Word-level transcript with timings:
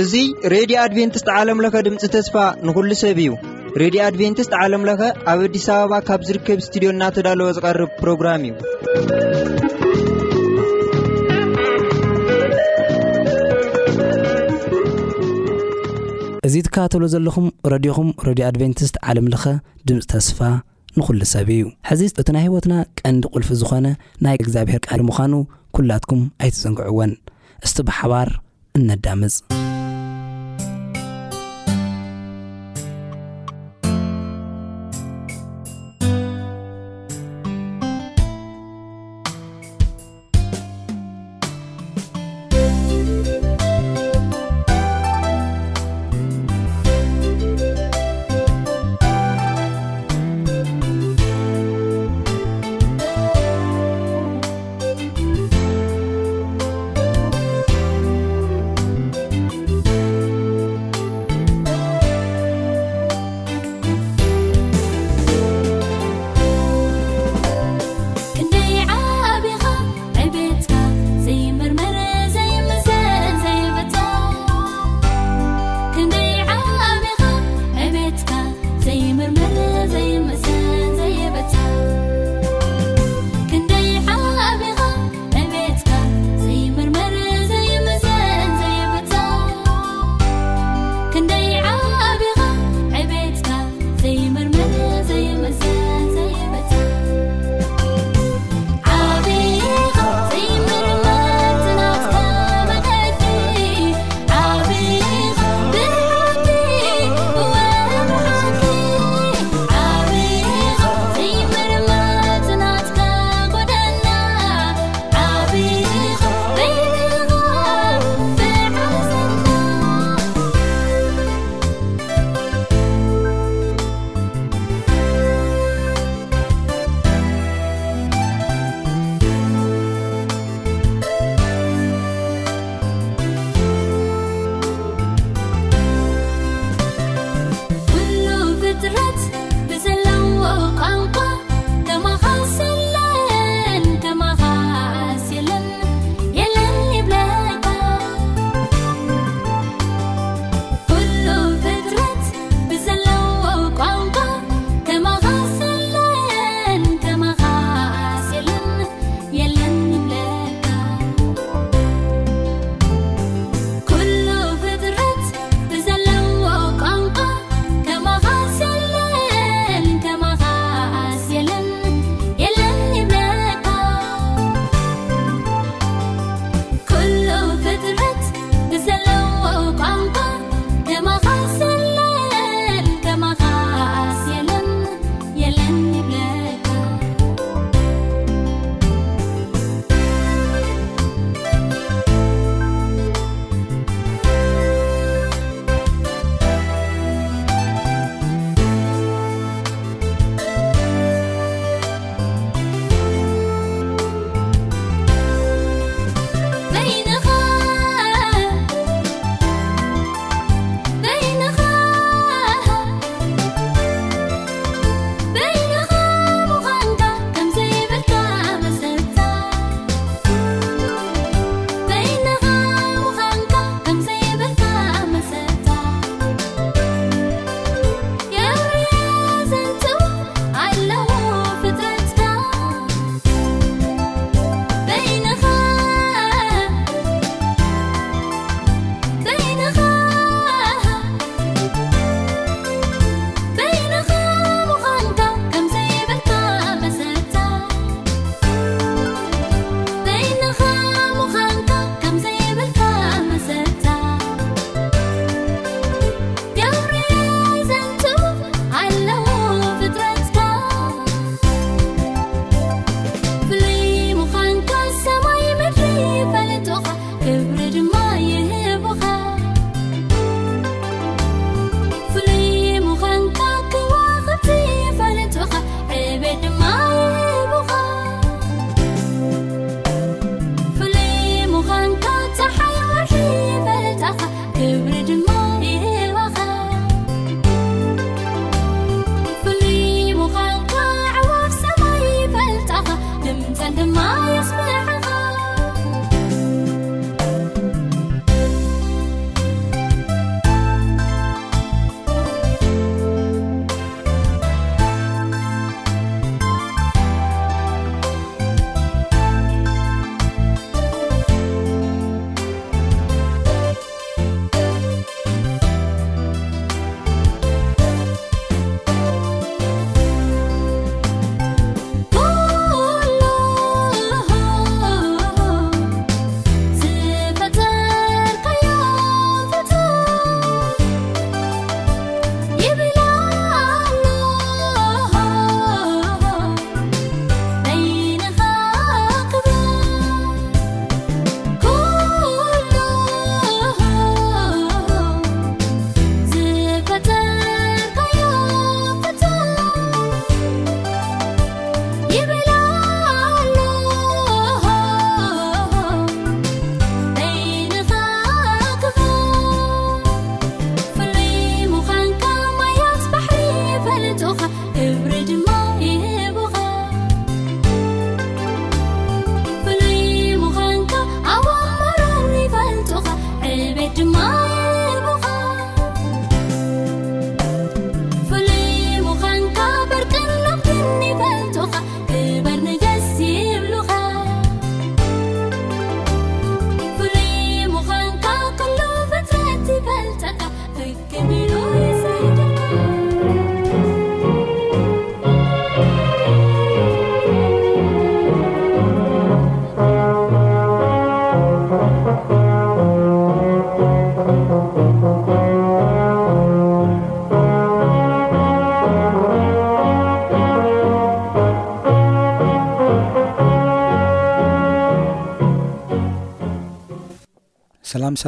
እዙ 0.00 0.12
ሬድዮ 0.52 0.76
ኣድቨንትስት 0.84 1.28
ዓለምለኸ 1.40 1.74
ድምፂ 1.86 2.04
ተስፋ 2.14 2.34
ንኩሉ 2.66 2.90
ሰብ 3.02 3.18
እዩ 3.26 3.36
ሬድዮ 3.84 4.00
ኣድቨንትስት 4.08 4.52
ዓለምለኸ 4.62 5.02
ኣብ 5.34 5.40
ኣዲስ 5.46 5.66
ኣበባ 5.76 5.92
ካብ 6.08 6.20
ዝርከብ 6.30 6.58
እስትድዮ 6.64 6.88
እናተዳለወ 6.96 7.48
ዝቐርብ 7.58 7.90
ፕሮግራም 8.02 8.44
እዩ 8.50 8.54
እዙ 16.48 16.54
ትካባተሎ 16.66 17.02
ዘለኹም 17.16 17.46
ረድኹም 17.72 18.10
ረድዮ 18.28 18.46
ኣድቨንትስት 18.50 18.96
ዓለምለኸ 19.10 19.44
ድምፂ 19.90 20.00
ተስፋ 20.14 20.38
ንዂሉ 20.98 21.20
ሰብ 21.34 21.48
እዩ 21.54 21.62
ሕዚ 21.88 22.02
እቲ 22.20 22.28
ናይ 22.34 22.42
ህይወትና 22.46 22.74
ቀንዲ 23.00 23.22
ቁልፊ 23.34 23.48
ዝኾነ 23.60 23.86
ናይ 24.24 24.36
እግዚኣብሔር 24.40 24.80
ቃል 24.86 25.00
ምዃኑ 25.08 25.32
ኲላትኩም 25.76 26.22
ኣይትፅንግዕዎን 26.42 27.12
እስቲ 27.66 27.78
ብሓባር 27.90 28.28
እነዳምፅ 28.78 29.36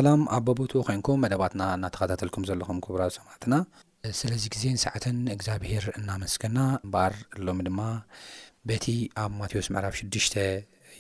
ኣላም 0.01 0.21
ኣብ 0.37 0.43
ቦቦትኡ 0.47 0.81
ኮንኩም 0.87 1.19
መደባትና 1.25 1.63
እናተኸታተልኩም 1.79 2.45
ዘለኹም 2.49 2.79
ክቡራ 2.85 3.03
ሰማዕትና 3.17 3.55
ስለዚ 4.21 4.45
ግዜን 4.55 4.77
ሰዓትን 4.85 5.19
እግዚኣብሄር 5.35 5.85
እናመስገና 5.99 6.59
በኣር 6.93 7.15
ኣሎሚ 7.39 7.61
ድማ 7.69 7.81
በቲ 8.69 8.87
ኣብ 9.23 9.31
ማቴዎስ 9.41 9.69
መዕራፍ 9.75 9.95
6ዱሽ 10.01 10.27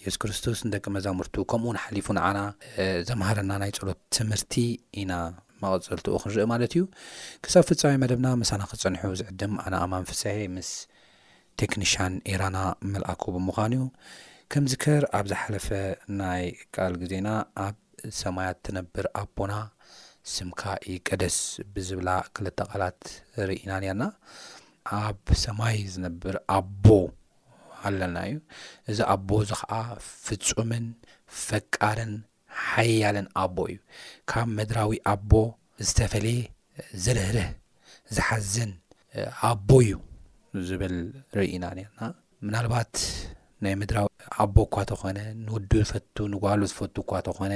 የሱ 0.04 0.16
ክርስቶስ 0.22 0.58
ንደቂ 0.68 0.84
መዛሙርቱ 0.96 1.36
ከምኡን 1.52 1.78
ሓሊፉ 1.84 2.06
ንዓና 2.18 2.38
ዘምሃረና 3.08 3.52
ናይ 3.62 3.72
ፀሎት 3.78 4.00
ትምህርቲ 4.18 4.54
ኢና 5.02 5.12
መቐፀልትኡ 5.62 6.14
ክንርኢ 6.24 6.44
ማለት 6.52 6.72
እዩ 6.76 6.84
ክሳብ 7.46 7.66
ፍፃሚ 7.70 7.94
መደብና 8.04 8.30
መሳና 8.42 8.62
ክፀንሑ 8.72 9.04
ዝዕድም 9.20 9.54
ኣነ 9.64 9.74
ኣማንፍሳ 9.86 10.24
ምስ 10.56 10.70
ቴክኒሽን 11.62 12.14
ኤራና 12.34 12.58
መልኣኩ 12.92 13.22
ብምዃኑ 13.36 13.74
ዩ 13.80 13.84
ከምዚከር 14.54 15.04
ኣብ 15.18 15.24
ዝሓለፈ 15.32 15.68
ናይ 16.22 16.44
ቃል 16.76 16.92
ግዜና 17.02 17.28
ሰማያት 18.20 18.56
እትነብር 18.60 19.06
ኣቦና 19.20 19.52
ስምካ 20.32 20.62
እቀደስ 20.92 21.36
ብዝብላ 21.74 22.08
ክልተ 22.36 22.58
ቓላት 22.70 23.02
ርኢና 23.48 23.72
ንአና 23.82 24.02
ኣብ 25.00 25.20
ሰማይ 25.44 25.76
ዝነብር 25.92 26.36
ኣቦ 26.56 26.84
ኣለና 27.88 28.18
እዩ 28.30 28.36
እዚ 28.90 28.98
ኣቦ 29.14 29.28
እዚ 29.44 29.52
ከዓ 29.60 29.72
ፍፁምን 30.06 30.86
ፈቃርን 31.46 32.12
ሓያልን 32.70 33.28
ኣቦ 33.42 33.56
እዩ 33.72 33.78
ካብ 34.32 34.48
መድራዊ 34.58 34.92
ኣቦ 35.14 35.32
ዝተፈለየ 35.88 36.40
ዝርህርህ 37.06 37.48
ዝሓዝን 38.16 38.72
ኣቦ 39.50 39.68
እዩ 39.86 39.92
ዝብል 40.68 40.96
ርኢና 41.38 41.64
ንአና 41.78 42.00
ምናባት 42.46 42.92
ናይ 43.64 43.74
ምድራዊ 43.80 44.06
ኣቦ 44.42 44.56
እኳ 44.66 44.74
ተኾነ 44.90 45.18
ንውዱ 45.44 45.72
ዝፈቱ 45.88 46.16
ንጓሉ 46.32 46.60
ዝፈቱ 46.70 46.96
እኳ 47.04 47.12
ተኾነ 47.28 47.54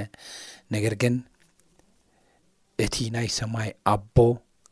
ነገር 0.75 0.95
ግን 1.03 1.15
እቲ 2.85 2.95
ናይ 3.17 3.27
ሰማይ 3.41 3.69
ኣቦ 3.93 4.17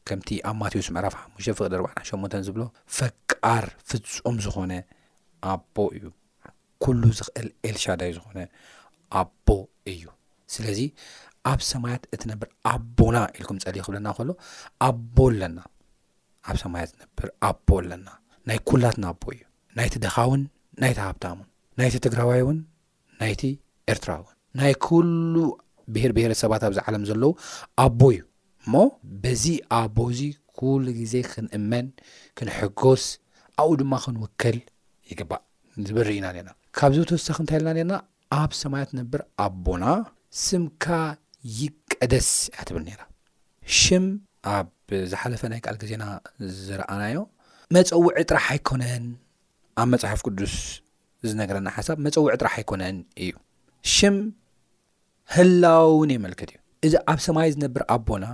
ከምቲ 0.08 0.28
ኣብ 0.48 0.54
ማቴዮስ 0.60 0.88
ምዕራፍ 0.96 1.14
ሓሙሽተ 1.20 1.54
ፍቅዲ 1.58 1.74
ርዕ 1.80 1.86
ሸሞተን 2.08 2.42
ዝብሎ 2.46 2.62
ፈቃር 2.98 3.64
ፍፁም 3.88 4.36
ዝኾነ 4.44 4.72
ኣቦ 5.52 5.76
እዩ 5.96 6.04
ኩሉ 6.82 7.02
ዝኽእል 7.18 7.48
ኤልሻዳይ 7.68 8.10
ዝኾነ 8.18 8.38
ኣቦ 9.22 9.48
እዩ 9.94 10.04
ስለዚ 10.54 10.80
ኣብ 11.50 11.60
ሰማያት 11.72 12.02
እቲ 12.14 12.22
ነብር 12.32 12.48
ኣቦና 12.72 13.16
ኢልኩም 13.38 13.58
ፀሊ 13.64 13.76
ክብለና 13.86 14.08
ከሎ 14.18 14.28
ኣቦ 14.88 15.16
ኣለና 15.30 15.58
ኣብ 16.48 16.56
ሰማያት 16.64 16.90
ነብር 17.02 17.26
ኣቦ 17.50 17.68
ኣለና 17.80 18.06
ናይ 18.48 18.58
ኩላትና 18.70 19.04
ኣቦ 19.12 19.22
እዩ 19.36 19.42
ናይቲ 19.78 19.94
ደኻውን 20.04 20.42
ናይቲ 20.82 20.98
ሃብታሙን 21.06 21.46
ናይቲ 21.78 21.94
ትግራዋይ 22.06 22.40
እውን 22.44 22.58
ናይቲ 23.20 23.42
ኤርትራ 23.92 24.10
እውን 24.20 24.34
ናይ 24.60 24.72
ኩሉ 24.86 25.34
ብሄርብሄረ 25.94 26.32
ሰባት 26.42 26.62
ኣብዚ 26.68 26.78
ዓለም 26.88 27.04
ዘለዉ 27.08 27.30
ኣቦ 27.84 28.00
እዩ 28.14 28.20
እሞ 28.64 28.74
በዚ 29.22 29.44
ኣቦ 29.80 29.96
እዚ 30.12 30.22
ኩሉ 30.60 30.84
ግዜ 31.00 31.14
ክንእመን 31.30 31.86
ክንሕጎስ 32.38 33.04
ኣብኡ 33.60 33.72
ድማ 33.82 33.92
ክንውክል 34.04 34.58
ይግባእ 35.10 35.42
ዝበልርኢና 35.88 36.26
ነና 36.38 36.50
ካብዚ 36.78 36.96
ተወሳኺ 37.10 37.36
እንታይ 37.42 37.58
የለና 37.60 37.74
ኔርና 37.80 37.94
ኣብ 38.40 38.50
ሰማያት 38.62 38.90
ነብር 39.00 39.20
ኣቦና 39.46 39.84
ስምካ 40.46 40.86
ይቀደስ 41.60 42.30
እያ 42.54 42.60
ትብል 42.68 42.82
ነራ 42.88 43.02
ሽም 43.80 44.04
ኣብ 44.56 44.68
ዝሓለፈ 45.12 45.42
ናይ 45.52 45.60
ቃል 45.66 45.76
ግዜና 45.82 46.04
ዝረኣናዮ 46.66 47.18
መፀዊዒ 47.76 48.18
ጥራሕ 48.30 48.44
ኣይኮነን 48.54 49.06
ኣብ 49.80 49.88
መፅሓፍ 49.92 50.20
ቅዱስ 50.26 50.54
ዝነገረና 51.28 51.68
ሓሳብ 51.76 51.98
መፀውዒ 52.04 52.32
ጥራሕ 52.40 52.54
ኣይኮነን 52.60 52.96
እዩ 53.24 53.32
ሽም 53.94 54.16
ህላው 55.34 55.86
እውን 55.94 56.10
የመልክት 56.14 56.48
እዩ 56.54 56.58
እዚ 56.86 56.94
ኣብ 57.12 57.18
ሰማይ 57.26 57.48
ዝነብር 57.54 57.82
ኣቦና 57.94 58.24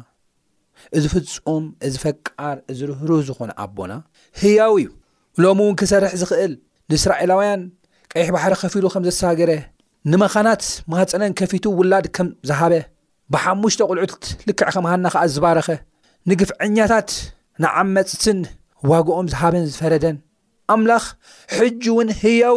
እዚ 0.97 1.05
ፍፁም 1.15 1.65
እዚፈቃር 1.87 2.57
እዝርህሩህ 2.73 3.21
ዝኾነ 3.29 3.51
ኣቦና 3.65 3.93
ህያው 4.41 4.75
እዩ 4.81 4.89
ሎሚ 5.45 5.61
እውን 5.67 5.77
ክሰርሕ 5.81 6.13
ዝኽእል 6.23 6.55
ንእስራኤላውያን 6.91 7.63
ቀይሕ 8.15 8.29
ባሕሪ 8.37 8.55
ኸፊሉ 8.63 8.85
ከም 8.95 9.05
ዘሳገረ 9.11 9.53
ንመኻናት 10.11 10.65
ማፀነን 10.93 11.33
ከፊቱ 11.41 11.65
ውላድ 11.81 12.07
ከም 12.17 12.29
ዝሃበ 12.49 12.75
ብሓሙሽተ 13.35 13.81
ቁልዑትት 13.91 14.25
ልክዕ 14.49 14.69
ከምሃና 14.75 15.07
ከዓ 15.15 15.23
ዝዝባረኸ 15.33 15.69
ንግፍዐኛታት 16.31 17.11
ንዓመፅስን 17.65 18.39
ዋግኦም 18.91 19.27
ዝሃበን 19.33 19.65
ዝፈረደን 19.73 20.17
ኣምላኽ 20.73 21.05
ሕጂ 21.57 21.83
እውን 21.93 22.09
ህያው 22.23 22.57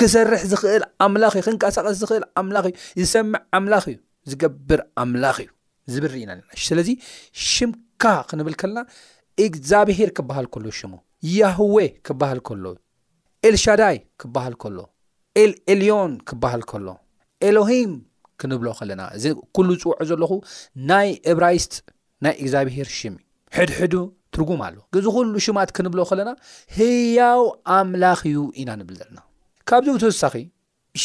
ክሰርሕ 0.00 0.42
ዝኽእል 0.50 0.84
ኣምላኽ 1.04 1.32
እዩ 1.38 1.42
ክንቀሳቐስ 1.46 1.96
ዝኽእል 2.02 2.24
ኣምላኽ 2.40 2.64
እዩ 2.70 2.74
ዝሰምዕ 3.08 3.40
ኣምላኽ 3.58 3.84
እዩ 3.90 3.96
ዝገብር 4.30 4.80
ኣምላኽ 5.02 5.36
እዩ 5.44 5.48
ዝብርኢና 5.94 6.30
ና 6.38 6.40
ስለዚ 6.68 6.88
ሽምካ 7.52 8.02
ክንብል 8.28 8.54
ከለና 8.60 8.80
እግዚኣብሄር 9.46 10.10
ክበሃል 10.16 10.46
ከሉ 10.54 10.64
ሽሙ 10.78 10.92
ያህዌ 11.38 11.76
ክበሃል 12.06 12.40
ከሎ 12.48 12.64
ኤልሻዳይ 13.48 13.96
ክበሃል 14.20 14.54
ከሎ 14.64 14.78
ኤልኤልዮን 15.42 16.12
ክበሃል 16.30 16.62
ከሎ 16.72 16.86
ኤሎሂም 17.48 17.92
ክንብሎ 18.40 18.68
ከለና 18.78 19.02
እዚ 19.16 19.24
ኩሉ 19.56 19.68
ዝፅውዕ 19.78 19.98
ዘለኹ 20.10 20.32
ናይ 20.90 21.10
እብራይስት 21.32 21.74
ናይ 22.24 22.34
እግዚኣብሄር 22.42 22.88
ሽም 22.98 23.14
እዩ 23.18 23.26
ሕድሕዱ 23.58 23.94
ጉኣለ 24.50 24.74
ዝሉ 25.06 25.34
ሽማት 25.46 25.70
ክንብሎ 25.76 26.00
ከለና 26.10 26.30
ህያው 26.76 27.42
ኣምላኽ 27.76 28.20
እዩ 28.30 28.38
ኢና 28.60 28.70
ንብል 28.80 28.96
ዘለና 29.00 29.18
ካብዚ 29.68 29.88
ተወሳኺ 30.02 30.34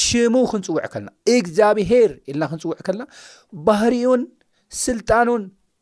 ሽሙ 0.02 0.36
ክንፅውዕ 0.52 0.84
ከልና 0.94 1.10
እግዚኣብሄር 1.36 2.12
ኢልና 2.30 2.44
ክንፅውዕ 2.52 2.76
ከለና 2.88 3.04
ባህርኡን 3.68 4.22
ስልጣኑን 4.86 5.42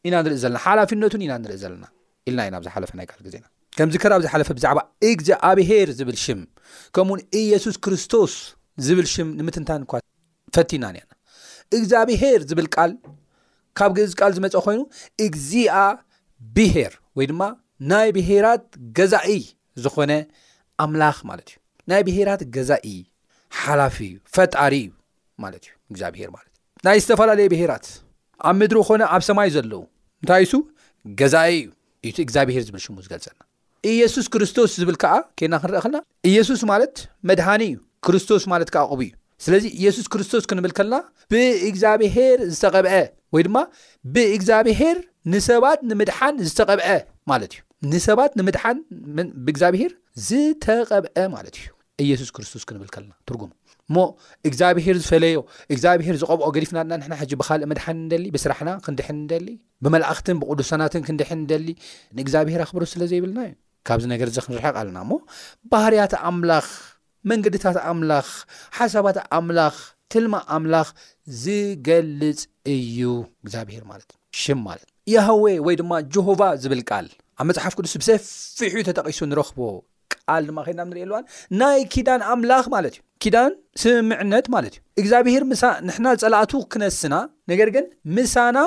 ኢና 0.10 0.16
ንርኢ 0.26 0.38
ዘለና 0.44 0.60
ሓላፍነቱን 0.66 1.22
ኢና 1.26 1.34
ንርኢ 1.44 1.58
ዘለና 1.64 1.86
ኢልና 2.28 2.40
ኢዩናኣብ 2.48 2.64
ዝሓለፈ 2.68 2.92
ናይ 3.00 3.06
ል 3.20 3.22
ግዜና 3.28 3.46
ከምዚ 3.78 3.96
ክራብ 4.04 4.22
ዝሓለፈ 4.26 4.50
ብዛዕባ 4.58 4.80
እግዚኣብሄር 5.10 5.90
ዝብል 6.00 6.18
ሽም 6.24 6.42
ከምኡውን 6.96 7.22
እየሱስ 7.42 7.76
ክርስቶስ 7.86 8.34
ዝብል 8.88 9.08
ሽም 9.14 9.30
ንምትንታን 9.40 9.84
ኳ 9.92 10.02
ፈቲና 10.58 10.84
አና 10.92 10.98
እግዚኣብሄር 11.78 12.40
ዝብል 12.52 12.70
ል 12.92 12.94
ካብዚቃል 13.80 14.32
ዝመፀ 14.38 14.56
ኮይኑ 14.66 14.82
እግዚኣ 15.26 15.74
ብሄር 16.56 16.94
ወይ 17.18 17.26
ድማ 17.32 17.44
ናይ 17.92 18.10
ብሄራት 18.16 18.66
ገዛኢ 18.98 19.40
ዝኾነ 19.84 20.12
ኣምላኽ 20.84 21.18
ማለት 21.30 21.48
እዩ 21.52 21.58
ናይ 21.92 22.02
ብሄራት 22.08 22.42
ገዛኢ 22.56 22.94
ሓላፊ 23.62 23.98
ዩ 24.12 24.16
ፈጣሪ 24.36 24.74
እዩ 24.86 24.90
ማለት 25.44 25.64
እዩ 25.68 25.72
እግዚኣብሄር 25.94 26.30
ማለት 26.38 26.52
ናይ 26.88 26.98
ዝተፈላለየ 27.04 27.48
ብሄራት 27.54 27.86
ኣብ 28.50 28.56
ምድሪ 28.60 28.78
ኮነ 28.90 29.02
ኣብ 29.16 29.22
ሰማይ 29.30 29.50
ዘለው 29.56 29.82
እንታይ 30.22 30.46
ሱ 30.52 30.62
ገዛኢ 31.22 31.56
እዩ 31.64 31.70
ኢቲ 32.10 32.18
እግዚኣብሄር 32.28 32.64
ዝብል 32.68 32.82
ሽሙ 32.86 32.96
ዝገልፀና 33.06 33.40
ኢየሱስ 33.92 34.26
ክርስቶስ 34.34 34.72
ዝብል 34.82 34.98
ከዓ 35.02 35.14
ኬና 35.40 35.54
ክንርአ 35.64 35.80
ከልና 35.86 35.98
ኢየሱስ 36.32 36.62
ማለት 36.72 36.96
መድሓኒ 37.30 37.64
እዩ 37.72 37.78
ክርስቶስ 38.06 38.44
ማለት 38.54 38.70
ከዓ 38.76 38.84
ቅቡ 38.92 39.00
እዩ 39.08 39.14
ስለዚ 39.44 39.64
ኢየሱስ 39.80 40.06
ክርስቶስ 40.14 40.44
ክንብል 40.50 40.74
ከልና 40.78 40.96
ብእግዚኣብሄር 41.32 42.38
ዝተቐብዐ 42.56 42.94
ወይድማ 43.36 43.58
ብእግዚኣብሄር 44.16 44.98
ንሰባት 45.34 45.80
ንምድሓን 45.90 46.36
ዝተቐብአ 46.48 46.88
ማለት 47.32 47.52
እዩ 47.56 47.60
ንሰባት 47.92 48.32
ንምድሓን 48.40 48.78
ብእግዚኣብሄር 49.46 49.92
ዝተቐብአ 50.28 51.18
ማለት 51.36 51.56
እዩ 51.62 51.68
ኢየሱስ 52.06 52.30
ክርስቶስ 52.36 52.64
ክንብል 52.70 52.90
ከለና 52.96 53.14
ትርጉሙ 53.30 53.50
እሞ 53.90 53.98
እግዚኣብሄር 54.50 54.96
ዝፈለዮ 55.04 55.38
እግዚኣብሄር 55.74 56.16
ዝቐብኦ 56.22 56.48
ገዲፍና 56.56 56.80
ድና 56.90 56.98
ንና 57.04 57.14
ሕጂ 57.22 57.32
ብካልእ 57.40 57.68
ምድሓን 57.72 57.98
ንደሊ 58.06 58.26
ብስራሕና 58.36 58.72
ክንዲሕን 58.86 59.18
ንደሊ 59.24 59.48
ብመላእኽትን 59.86 60.38
ብቅዱሳናትን 60.42 61.04
ክንዲሕን 61.08 61.40
ንደሊ 61.46 61.68
ንእግዚኣብሄር 62.20 62.62
ኣኽብሮ 62.66 62.84
ስለ 62.94 63.02
ዘይብልና 63.12 63.40
እዩ 63.48 63.54
ካብዚ 63.90 64.06
ነገር 64.14 64.28
እዚ 64.32 64.38
ክንርሕቕ 64.46 64.74
ኣለና 64.82 64.98
ሞ 65.10 65.18
ባህርያት 65.74 66.16
ኣምላኽ 66.30 66.68
መንገድታት 67.32 67.78
ኣምላኽ 67.92 68.30
ሓሳባት 68.80 69.20
ኣምላኽ 69.40 69.78
ትልማ 70.14 70.34
ኣምላኽ 70.58 70.88
ዝገልፅ 71.44 72.40
እዩ 72.78 73.02
እግዚኣብሄር 73.46 73.84
ማለት 73.92 74.10
ሽ 74.44 74.46
ማለት 74.68 74.90
እ 74.90 74.91
ያህዌ 75.14 75.46
ወይ 75.68 75.76
ድማ 75.80 75.94
ጀሆቫ 76.16 76.40
ዝብል 76.64 76.82
ቃል 76.90 77.06
ኣብ 77.42 77.46
መፅሓፍ 77.50 77.74
ቅዱስ 77.78 77.94
ብሰፊሕዩ 78.02 78.82
ተጠቒሱ 78.90 79.20
ንረኽቦ 79.30 79.60
ቃል 80.14 80.42
ድማ 80.50 80.58
ኸድና 80.68 80.82
ንሪኢየኣለዋን 80.90 81.26
ናይ 81.62 81.80
ኪዳን 81.94 82.22
ኣምላኽ 82.34 82.66
ማለት 82.76 82.96
እዩ 83.00 83.02
ኪዳን 83.26 83.52
ስምምዕነት 83.84 84.46
ማለት 84.56 84.76
እዩ 84.78 84.82
እግዚኣብሄር 85.02 85.44
ንሕና 85.88 86.08
ጸላኣቱ 86.24 86.54
ክነስና 86.74 87.16
ነገር 87.54 87.70
ግን 87.76 87.86
ምሳና 88.18 88.58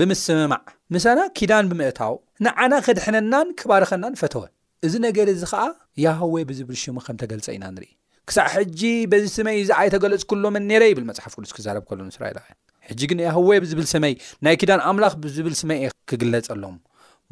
ብምስምማዕ 0.00 0.62
ምሳና 0.96 1.18
ኪዳን 1.38 1.68
ብምእታው 1.72 2.14
ንዓና 2.46 2.72
ከድሕነናን 2.88 3.48
ክባርኸናን 3.60 4.14
ፈተወን 4.22 4.52
እዚ 4.86 4.92
ነገር 5.06 5.26
እዚ 5.34 5.42
ከዓ 5.52 5.62
ያህዌ 6.06 6.34
ብዝብልሽሙ 6.50 6.96
ከም 7.06 7.16
ተገልጸ 7.22 7.46
ኢና 7.56 7.64
ንርኢ 7.76 7.90
ክሳዕ 8.28 8.46
ሕጂ 8.54 8.80
በዚ 9.12 9.24
ስመይ 9.36 9.56
እዚ 9.62 9.70
ኣይተገለፅ 9.80 10.22
ኩሎምን 10.30 10.64
ነረ 10.70 10.82
ይብል 10.90 11.04
መፅሓፍ 11.10 11.32
ቅዱስ 11.36 11.52
ክዛረብ 11.56 11.82
ከሎን 11.88 12.08
እስራኤላዊእያ 12.12 12.54
ሕጂ 12.88 13.00
ግን 13.10 13.18
ያወ 13.26 13.48
ብዝብል 13.64 13.86
ስመይ 13.92 14.14
ናይ 14.44 14.54
ኪዳን 14.60 14.80
ኣምላኽ 14.90 15.14
ብዝብል 15.24 15.54
ስመይ 15.60 15.78
እ 15.86 15.88
ክግለጸሎም 16.10 16.76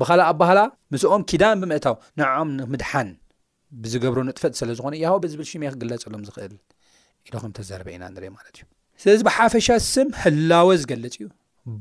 ብካልእ 0.00 0.26
ኣባህላ 0.33 0.61
ምስኦም 0.95 1.23
ኪዳን 1.31 1.57
ብምእታው 1.62 1.97
ንዖም 2.21 2.49
ንምድሓን 2.61 3.11
ብዝገብሮ 3.83 4.19
ንጥፈጥ 4.29 4.55
ስለዝኮነ 4.61 4.95
ያሃዋ 5.03 5.17
ብዝብል 5.25 5.47
ሽመ 5.50 5.62
ክግለፀሎም 5.75 6.23
ዝኽእል 6.29 6.55
ኢሎኹም 7.29 7.53
ተዘርበ 7.59 7.88
ኢና 7.97 8.05
ንሪአ 8.17 8.31
ማለት 8.38 8.55
እዩ 8.59 8.65
ስለዚ 9.05 9.21
ብሓፈሻ 9.29 9.69
ስም 9.93 10.09
ህላወ 10.23 10.69
ዝገልጽ 10.83 11.17
እዩ 11.21 11.26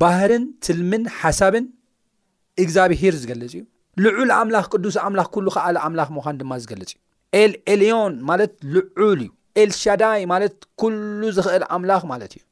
ባህርን 0.02 0.46
ትልምን 0.66 1.04
ሓሳብን 1.20 1.66
እግዚኣብሄር 2.64 3.16
ዝገልፅ 3.24 3.50
እዩ 3.60 3.64
ልዑል 4.06 4.30
ኣምላኽ 4.40 4.66
ቅዱስ 4.74 4.96
ኣምላኽ 5.06 5.28
ኩሉ 5.36 5.48
ከዓል 5.58 5.78
ኣምላኽ 5.88 6.10
ምዃን 6.18 6.38
ድማ 6.42 6.54
ዝገልፅ 6.64 6.90
እዩ 6.96 7.00
ኤል 7.39 7.53
ኤልዮን 7.74 8.13
ማለት 8.29 8.51
ልዑል 8.74 9.20
እዩ 9.25 9.32
ኤልሻዳይ 9.63 10.22
ማለት 10.32 10.55
ኩሉ 10.82 11.22
ዝክእል 11.38 11.63
ኣምላኽ 11.75 12.01
ማለት 12.12 12.32
እዩ 12.38 12.44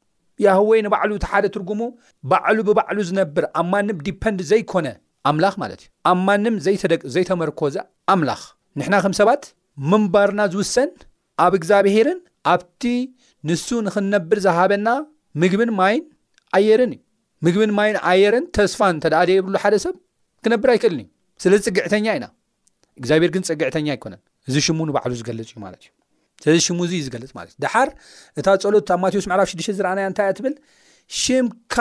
ያወይ 0.45 0.79
ንባዕሉ 0.85 1.11
እቲ 1.17 1.25
ሓደ 1.31 1.45
ትርጉሙ 1.55 1.81
ባዕሉ 2.29 2.57
ብባዕሉ 2.67 2.97
ዝነብር 3.09 3.45
ኣብ 3.59 3.67
ማንም 3.73 3.97
ዲፐንድ 4.07 4.39
ዘይኮነ 4.51 4.87
ኣምላኽ 5.29 5.55
ማለት 5.63 5.81
እዩ 5.83 5.89
ኣብ 6.11 6.17
ማንም 6.27 6.55
ዘይተመርኮዘ 7.15 7.75
ኣምላኽ 8.13 8.41
ንሕና 8.79 8.95
ከም 9.05 9.15
ሰባት 9.19 9.43
ምንባርና 9.91 10.41
ዝውሰን 10.53 10.89
ኣብ 11.45 11.53
እግዚኣብሄርን 11.59 12.19
ኣብቲ 12.53 12.83
ንሱ 13.49 13.67
ንክንነብር 13.87 14.39
ዝሃበና 14.45 14.87
ምግብን 15.41 15.71
ማይን 15.79 16.03
ኣየርን 16.57 16.91
እዩ 16.95 16.99
ምግብን 17.45 17.71
ማይን 17.77 17.97
ኣየርን 18.09 18.45
ተስፋ 18.57 18.79
እተዳደየብሉ 18.97 19.53
ሓደ 19.63 19.75
ሰብ 19.85 19.95
ክነብር 20.45 20.69
ኣይክእልዩ 20.73 21.01
ስለዚ 21.43 21.61
ፅግዕተኛ 21.69 22.07
ኢና 22.17 22.25
እግዚኣብሄር 22.99 23.31
ግን 23.35 23.43
ፅዕኛ 23.75 23.87
ይነ 23.93 24.11
እዚ 24.49 24.55
ሽሙ 24.65 24.79
ንባዕሉ 24.89 25.11
ዝገልፅ 25.19 25.47
እዩ 25.51 25.57
ማለት 25.65 25.83
እዩ 25.85 25.91
ስለዚ 26.45 26.59
ሽሙ 26.67 26.79
እዙእዩ 26.87 27.01
ዝገልፅ 27.07 27.29
ማለት 27.39 27.51
እዩ 27.53 27.59
ድሓር 27.63 27.89
እታ 28.39 28.47
ፀሎት 28.65 28.87
ኣብ 28.93 28.99
ማቴዎስ 29.03 29.25
መዕላፍ 29.31 29.47
6ሽተ 29.53 29.75
ዝረኣና 29.77 29.99
ንታይ 30.13 30.25
እያ 30.29 30.35
ትብል 30.37 30.53
ሽምካ 31.21 31.75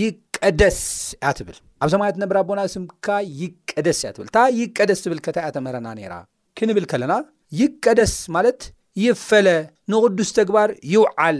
ይቀደስ 0.00 0.80
ያ 1.26 1.30
ትብል 1.38 1.56
ኣብ 1.82 1.88
ሰማያት 1.94 2.16
ነብራ 2.22 2.38
ቦና 2.48 2.60
ሽምካ 2.74 3.06
ይቀደስ 3.42 3.98
እያ 4.04 4.10
ትብል 4.16 4.28
እታ 4.32 4.38
ይቀደስ 4.60 5.00
ዝብል 5.04 5.20
ከታ 5.26 5.36
እያ 5.44 5.52
ተመህረና 5.56 5.88
ነራ 6.00 6.14
ክንብል 6.58 6.86
ከለና 6.92 7.14
ይቀደስ 7.60 8.14
ማለት 8.36 8.60
ይፈለ 9.04 9.48
ንቕዱስ 9.94 10.30
ተግባር 10.40 10.68
ይውዓል 10.94 11.36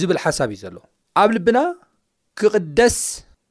ዝብል 0.00 0.18
ሓሳብ 0.24 0.50
እዩ 0.54 0.60
ዘሎ 0.64 0.76
ኣብ 1.22 1.30
ልብና 1.36 1.58
ክቕደስ 2.40 2.98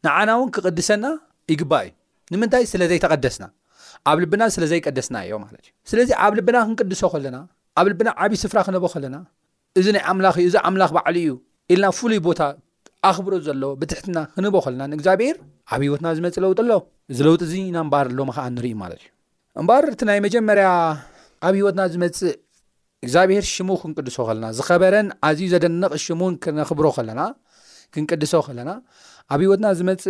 ንዓና 0.07 0.29
እውን 0.39 0.49
ክቅድሰና 0.55 1.05
ይግባ 1.53 1.73
እዩ 1.87 1.91
ንምንታይ 2.33 2.63
ስለዘይተቐደስና 2.73 3.45
ኣብ 4.11 4.17
ልብና 4.23 4.41
ስለዘይ 4.55 4.79
ቀደስና 4.87 5.17
እዮ 5.25 5.33
ማለት 5.45 5.63
እዩ 5.67 5.71
ስለዚ 5.89 6.09
ኣብ 6.25 6.33
ልብና 6.37 6.57
ክንቅድሶ 6.67 7.01
ኸለና 7.13 7.37
ኣብ 7.79 7.85
ልብና 7.91 8.09
ዓብዪ 8.23 8.33
ስፍራ 8.43 8.59
ክንህቦ 8.67 8.85
ከለና 8.93 9.15
እዚ 9.79 9.87
ናይ 9.95 10.03
ዩ 10.43 10.45
እዚ 10.49 10.55
ኣምላኽ 10.69 10.91
በዕሊ 10.97 11.17
እዩ 11.25 11.33
ኢልና 11.73 11.87
ፍሉይ 11.97 12.19
ቦታ 12.27 12.41
ኣኽብሮ 13.09 13.33
ዘሎ 13.47 13.63
ብትሕትና 13.81 14.17
ክንህቦ 14.35 14.55
ከለና 14.65 14.83
ንእግዚኣብሄር 14.91 15.37
ኣብ 15.73 15.81
ሂይወትና 15.85 16.07
ዝመፅ 16.17 16.37
ለውጥ 16.45 16.57
ኣሎ 16.63 16.71
እዚ 17.11 17.19
ለውጢ 17.27 17.41
እዚኢና 17.47 17.77
ምባር 17.87 18.07
ሎምከዓ 18.19 18.45
ንርኢ 18.55 18.71
ማለት 18.83 19.01
እዩ 19.05 19.09
እምበር 19.61 19.83
እቲ 19.93 20.01
ናይ 20.09 20.19
መጀመርያ 20.25 20.67
ኣብ 21.47 21.53
ሂወትና 21.59 21.81
ዝመፅ 21.93 22.19
እግዚኣብሄር 23.05 23.45
ሽሙ 23.53 23.69
ክንቅድሶ 23.81 24.17
ከለና 24.29 24.45
ዝኸበረን 24.57 25.09
ኣዝዩ 25.27 25.47
ዘደንቕ 25.53 25.91
ሽሙን 26.05 26.33
ክነኽብሮ 26.43 26.87
ከለና 26.97 27.21
ክንቅድሶ 27.95 28.33
ከለና 28.47 28.71
ኣብ 29.33 29.39
ሂወትና 29.45 29.67
ዝመፅ 29.79 30.03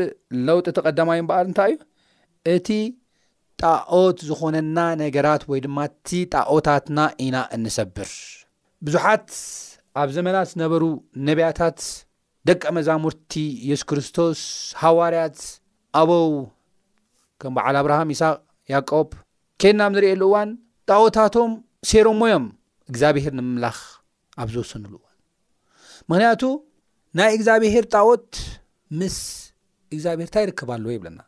ለውጢ 0.48 0.66
ተቀዳማይ 0.78 1.20
እምበኣር 1.24 1.46
እንታይ 1.52 1.72
እዩ 1.76 1.80
እቲ 2.56 2.70
ጣኦት 3.64 4.18
ዝኮነና 4.28 4.80
ነገራት 5.02 5.42
ወይ 5.52 5.60
ድማ 5.64 5.78
እቲ 5.90 6.08
ጣዖታትና 6.34 7.00
ኢና 7.24 7.38
እንሰብር 7.56 8.10
ብዙሓት 8.88 9.28
ኣብ 10.02 10.10
ዘመናት 10.18 10.48
ዝነበሩ 10.52 10.84
ነቢያታት 11.28 11.80
ደቀ 12.50 12.64
መዛሙርቲ 12.78 13.34
ኢየሱስ 13.66 13.86
ክርስቶስ 13.90 14.40
ሃዋርያት 14.84 15.38
ኣበው 16.02 16.28
ከም 17.42 17.52
በዓል 17.58 17.76
ኣብርሃም 17.82 18.12
ይስቅ 18.16 18.38
ያቆብ 18.74 19.10
ኬናም 19.64 19.96
ዝርእየሉ 19.98 20.22
እዋን 20.30 20.50
ጣኦታቶም 20.90 21.52
ሴሮ 21.92 22.08
ሞዮም 22.22 22.46
እግዚኣብሔር 22.92 23.34
ንምምላኽ 23.40 23.78
ኣብ 24.42 24.48
ዝወሰኑሉ 24.56 24.94
እዋን 25.00 25.18
ምክንያቱ 26.12 26.42
ናይ 27.20 27.32
እግዚኣብሄር 27.38 27.86
ጣኦት 27.96 28.30
ምስ 29.00 29.18
እግዚኣብሔርእታ 29.96 30.38
ይርከባለዎ 30.46 30.90
ይብለና 30.98 31.20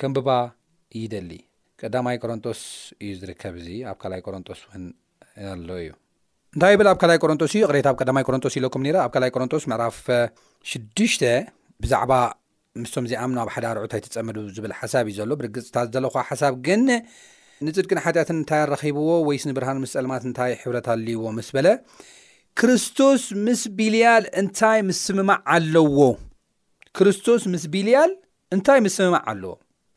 ከምብ 0.00 0.28
ይ 1.00 1.04
ደሊ 1.12 1.30
ቀዳማይ 1.80 2.16
ቆሮንጦስ 2.22 2.60
እዩ 3.04 3.10
ዝርከብ 3.20 3.54
እዚ 3.60 3.68
ኣብ 3.90 3.96
ካላይ 4.02 4.20
ቆሮንጦስ 4.26 4.60
እውን 4.68 4.84
ኣሎ 5.52 5.68
እዩ 5.84 5.88
እንታይ 6.54 6.74
ብል 6.80 6.88
ኣብ 6.92 6.98
ካላይ 7.02 7.18
ቆሮንጦስ 7.22 7.52
እዩ 7.56 7.62
ቅሬታ 7.70 7.86
ኣብ 7.92 7.96
ቀዳማይ 8.02 8.24
ቆሮንጦስ 8.28 8.54
ኢለኩም 8.60 8.84
ኣብ 9.04 9.10
ካላይ 9.16 9.30
ቆሮንጦስ 9.36 9.64
ምዕራፍ 9.72 9.98
6ዱሽተ 10.72 11.22
ብዛዕባ 11.84 12.12
ምስቶም 12.82 13.04
ዘይኣምኑ 13.10 13.38
ኣብ 13.44 13.50
ሓደ 13.54 13.64
ኣርዑታ 13.72 13.94
ይትፀመዱ 14.00 14.36
ዝብል 14.56 14.72
ሓሳብ 14.80 15.06
እዩ 15.10 15.16
ዘሎ 15.18 15.30
ብርግፅታት 15.40 15.86
ዘለ 15.94 16.06
ሓሳብ 16.30 16.54
ግን 16.66 16.84
ንፅድቅን 17.66 18.00
ሓጢአት 18.04 18.28
እንታይ 18.36 18.60
ኣረኺብዎ 18.66 19.08
ወይስ 19.28 19.44
ንብርሃን 19.50 19.78
ምስ 19.84 19.92
ፀለማት 19.96 20.24
እንታይ 20.28 20.52
ሕብረት 20.62 20.88
ኣልይዎ 20.96 21.22
ምስ 21.38 21.48
በለ 21.56 21.68
ርስቶስ 22.70 23.22
ምስ 23.46 23.60
ቢልል 23.78 24.24
ታ 24.58 24.68
ምስምማዕ 24.88 25.48
ለዎ 25.74 26.00
ክርስቶስ 26.98 27.42
ምስ 27.52 27.64
ቢልያል 27.74 28.12
እንታይ 28.54 28.78
ምስስምማዕ 28.86 29.22
ኣለዎ 29.32 29.52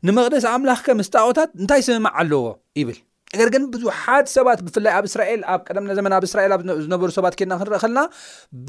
ንመቕደስ 0.06 0.44
ኣምላክ 0.52 0.80
ከ 0.86 0.92
ምስ 0.98 1.08
ጣዖታት 1.16 1.50
እንታይ 1.62 1.80
ስምማዕ 1.86 2.14
ኣለዎ 2.20 2.44
ይብል 2.78 2.96
ነገር 3.36 3.48
ግን 3.54 3.62
ብዙሓት 3.74 4.26
ሰባት 4.36 4.60
ብፍላይ 4.66 4.92
ኣብ 4.98 5.04
እስራኤል 5.08 5.40
ኣብ 5.52 5.60
ቀደምና 5.68 5.92
ዘመና 5.98 6.12
ኣብ 6.20 6.24
እስራኤል 6.28 6.52
ኣብዝነበሩ 6.56 7.08
ሰባት 7.18 7.34
ኬድና 7.40 7.54
ክንረኢ 7.60 7.80
ከልና 7.84 8.00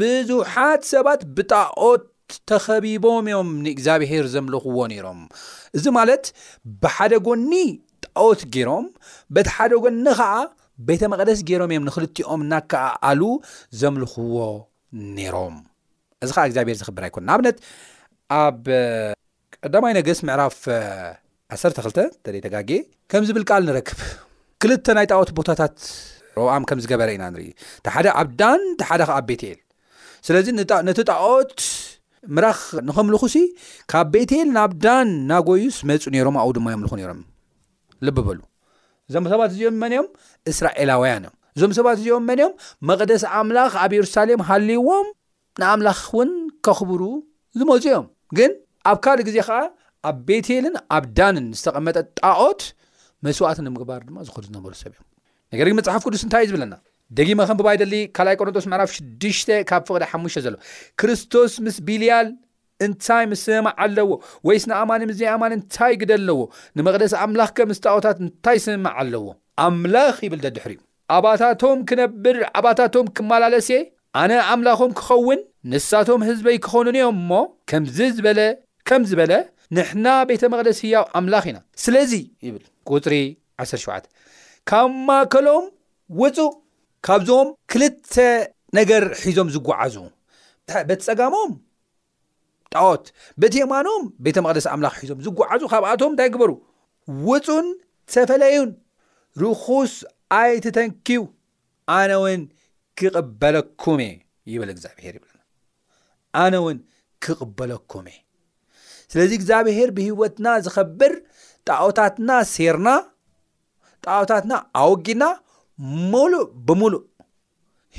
ብዙሓት 0.01 0.81
ሰባት 0.93 1.21
ብጣዖት 1.37 2.03
ተኸቢቦም 2.49 3.25
እዮም 3.31 3.49
ንእግዚኣብሄር 3.65 4.25
ዘምልኽዎ 4.33 4.77
ነይሮም 4.91 5.19
እዚ 5.77 5.85
ማለት 5.97 6.25
ብሓደ 6.83 7.11
ጎኒ 7.27 7.51
ጣዖት 8.07 8.43
ገይሮም 8.57 8.85
በቲ 9.37 9.49
ሓደ 9.55 9.71
ጎኒ 9.85 10.05
ከዓ 10.19 10.31
ቤተ 10.89 11.01
መቕደስ 11.13 11.41
ገይሮም 11.49 11.73
እዮም 11.75 11.85
ንክልጥኦም 11.89 12.43
እናከዓኣሉ 12.45 13.21
ዘምልክዎ 13.81 14.37
ነይሮም 15.17 15.57
እዚ 16.23 16.29
ከዓ 16.37 16.45
እግዚኣብሄር 16.51 16.77
ዝክብር 16.83 17.03
ኣይኮን 17.09 17.25
ናኣብነት 17.31 17.57
ኣብ 18.43 18.63
ቀዳማይ 19.65 19.93
ነገስ 19.99 20.21
ምዕራፍ 20.27 20.59
1ሰተ2ተ 21.53 21.97
ተደተጋጌ 22.25 22.69
ከም 23.11 23.23
ዝብል 23.27 23.43
ካል 23.49 23.61
ንረክብ 23.69 23.99
ክልተ 24.61 24.85
ናይ 24.97 25.05
ጣዖት 25.11 25.29
ቦታታት 25.37 25.75
ሮኣም 26.37 26.63
ከም 26.69 26.79
ዝገበረ 26.83 27.09
ኢና 27.15 27.23
ንርኢ 27.33 27.49
እሓደ 27.87 28.05
ኣብ 28.21 28.29
ዳን 28.39 28.61
ቲሓደከ 28.79 29.09
ኣብ 29.17 29.25
ቤቴል 29.29 29.57
ስለዚ 30.27 30.45
ነቲ 30.87 30.99
ጣዖት 31.11 31.55
ምራኽ 32.37 32.59
ንክምልኹ 32.87 33.23
ሲ 33.33 33.37
ካብ 33.91 34.07
ቤተል 34.13 34.47
ናብ 34.57 34.71
ዳን 34.85 35.07
ናጎዩስ 35.31 35.77
መፁ 35.89 36.03
ነይሮም 36.15 36.35
ኣኡ 36.43 36.49
ድማ 36.57 36.67
የምልኩ 36.73 36.91
ነይሮም 36.99 37.21
ልብበሉ 38.07 38.39
እዞም 39.09 39.25
ሰባት 39.33 39.49
እዚኦም 39.55 39.77
መን 39.83 39.93
ዮም 39.97 40.07
እስራኤላውያን 40.51 41.23
እዮም 41.27 41.33
እዞም 41.59 41.71
ሰባት 41.79 41.97
እዚኦም 42.01 42.25
መን 42.29 42.39
ዮም 42.43 42.53
መቕደስ 42.89 43.23
ኣምላኽ 43.39 43.73
ኣብ 43.83 43.91
የሩሳሌም 43.97 44.41
ሃልይዎም 44.49 45.07
ንኣምላኽ 45.61 46.01
እውን 46.13 46.31
ከኽብሩ 46.67 47.01
ዝመፁ 47.59 47.77
እዮም 47.89 48.05
ግን 48.39 48.51
ኣብ 48.91 48.97
ካልእ 49.05 49.25
ግዜ 49.29 49.37
ከዓ 49.47 49.59
ኣብ 50.09 50.15
ቤቴልን 50.27 50.75
ኣብ 50.95 51.03
ዳንን 51.17 51.45
ዝተቐመጠ 51.59 51.97
ጣዖት 52.21 52.61
መስዋእት 53.25 53.59
ንምግባር 53.65 54.01
ድማ 54.07 54.17
ዝኮዱ 54.27 54.43
ዝነበሩ 54.49 54.73
ሰብ 54.83 54.91
እዮም 54.93 55.01
ነገር 55.53 55.67
ግን 55.69 55.75
መፅሓፍ 55.79 56.01
ቅዱስ 56.07 56.21
እንታይ 56.25 56.43
እዩ 56.45 56.49
ዝብለና 56.51 56.75
ደጊመ 57.17 57.39
ኸን 57.49 57.57
ብባይ 57.59 57.75
ደሊ 57.81 57.95
2ልኣይ 58.17 58.35
ቆሮንቶስ 58.39 58.65
መዕፍ 58.73 58.89
6ሽ 59.23 59.41
ካብ 59.69 59.83
ፍቕ 59.89 60.01
ሓ 60.33 60.37
ዘሎ 60.45 60.55
ክርስቶስ 61.01 61.53
ምስ 61.65 61.77
ቢልያል 61.89 62.27
እንታይ 62.85 63.23
ምስስምማዕ 63.31 63.75
ኣለዎ 63.83 64.09
ወይስ 64.47 64.63
ንኣማኒ 64.71 65.01
ምዝ 65.09 65.19
ኣማን 65.33 65.53
እንታይ 65.57 65.93
ግደ 66.01 66.11
ኣለዎ 66.19 66.39
ንመቕደሲ 66.77 67.13
ኣምላኽ 67.25 67.51
ከ 67.57 67.67
ምስ 67.71 67.79
ጣዖታት 67.85 68.17
እንታይ 68.25 68.57
ስምማዕ 68.65 68.93
ኣለዎ 69.03 69.23
ኣምላኽ 69.65 70.15
ይብል 70.25 70.39
ደድሕር 70.45 70.71
እዩ 70.75 70.79
ኣባታቶም 71.17 71.79
ክነብር 71.89 72.37
ኣባታቶም 72.59 73.07
ክመላለስ 73.17 73.69
ኣነ 74.23 74.31
ኣምላኾም 74.53 74.91
ክኸውን 74.99 75.39
ንሳቶም 75.73 76.21
ህዝበይ 76.29 76.57
ክኾኑን 76.67 76.95
እዮም 77.01 77.19
ሞ 77.29 77.41
ከምዚ 77.69 77.97
ዝበለ 78.17 78.41
ከም 78.89 79.01
ዝበለ 79.09 79.33
ንሕና 79.75 80.07
ቤተ 80.29 80.43
መቕደስ 80.53 80.79
ያ 80.93 80.99
ኣምላኽ 81.17 81.45
ኢና 81.49 81.57
ስለዚ 81.83 82.11
ይብል 82.45 82.63
ቁፅሪ 82.89 83.13
17 83.65 84.07
ካብ 84.69 84.89
ማ 85.07 85.15
ከሎም 85.33 85.65
ውፁእ 86.21 86.51
ካብዞም 87.05 87.47
ክልተ 87.71 88.15
ነገር 88.77 89.03
ሒዞም 89.21 89.49
ዝጓዓዙ 89.55 89.95
በቲ 90.89 91.01
ፀጋሞም 91.09 91.51
ጣዖት 92.73 93.05
በቲ 93.41 93.55
የማኖም 93.63 94.03
ቤተ 94.27 94.37
መቕደስ 94.45 94.67
ኣምላኽ 94.73 94.95
ሒዞም 95.05 95.21
ዝጓዓዙ 95.27 95.61
ካብኣቶም 95.73 96.11
እንታይ 96.13 96.29
ግበሩ 96.35 96.51
ውፁን 97.29 97.67
ተፈለዩን 98.13 98.69
ርኹስ 99.43 99.93
ኣይትተንኪው 100.39 101.23
ኣነ 101.97 102.11
ውን 102.23 102.41
ክቕበለኩም 102.99 103.99
እየ 104.05 104.13
ይብል 104.53 104.69
እግዚኣብሔር 104.75 105.13
ይብና 105.17 105.37
ኣነ 106.43 106.53
ውን 106.65 106.77
ክቕበለኩም 107.23 108.05
እየ 108.13 108.22
ስለዚ 109.13 109.31
እግዚኣብሔር 109.37 109.89
ብሂይወትና 109.97 110.47
ዝኸብር 110.65 111.13
ጣዖታትና 111.67 112.29
ሴርና 112.51 112.89
ጣዖታትና 114.05 114.53
ኣውጊድና 114.81 115.23
ሙሉእ 116.11 116.45
ብሙሉእ 116.67 117.03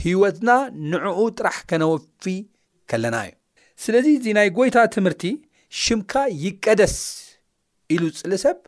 ሂወትና 0.00 0.50
ንዕኡ 0.92 1.18
ጥራሕ 1.38 1.58
ከነወፊ 1.70 2.24
ከለና 2.92 3.16
እዩ 3.26 3.32
ስለዚ 3.84 4.06
እዚ 4.16 4.26
ናይ 4.38 4.48
ጎይታ 4.56 4.76
ትምህርቲ 4.94 5.24
ሽምካ 5.82 6.12
ይቀደስ 6.44 6.96
ኢሉ 7.94 8.02
ዝፅሊ 8.16 8.34
ሰብ 8.46 8.58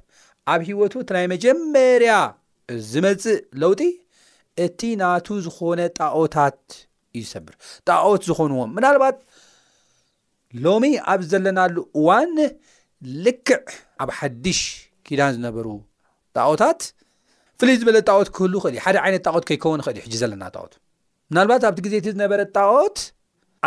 ኣብ 0.54 0.60
ሂወቱ 0.68 0.92
እቲ 1.02 1.10
ናይ 1.18 1.26
መጀመርያ 1.34 2.12
ዝመፅእ 2.90 3.38
ለውጢ 3.62 3.82
እቲ 4.66 4.80
ናቱ 5.02 5.26
ዝኾነ 5.46 5.80
ጣዖታት 5.98 6.60
እዩ 7.16 7.22
ይሰብር 7.24 7.54
ጣዖት 7.90 8.22
ዝኾኑዎም 8.30 8.70
ምናልባት 8.78 9.18
ሎሚ 10.64 10.84
ኣብ 11.12 11.20
ዘለናሉ 11.30 11.76
እዋን 12.00 12.32
ልክዕ 13.24 13.62
ኣብ 14.02 14.10
ሓድሽ 14.18 14.60
ኪዳን 15.06 15.32
ዝነበሩ 15.36 15.66
ጣዖታት 16.36 16.80
ፍሉይ 17.60 17.76
ዝበለ 17.80 17.98
ጣዖት 18.08 18.28
ክህሉ 18.36 18.54
ኽእል 18.62 18.74
እዩ 18.76 18.80
ሓደ 18.86 18.96
ዓይነት 19.04 19.22
ጣዖት 19.28 19.44
ከይከውን 19.48 19.80
ይክእል 19.82 19.96
እዩ 19.98 20.04
ሕጂ 20.06 20.14
ዘለና 20.22 20.44
ጣዖት 20.56 20.72
ምናልባት 21.30 21.62
ኣብቲ 21.68 21.78
ግዜ 21.86 21.94
እቲ 22.00 22.06
ዝነበረ 22.14 22.40
ጣዖት 22.56 22.98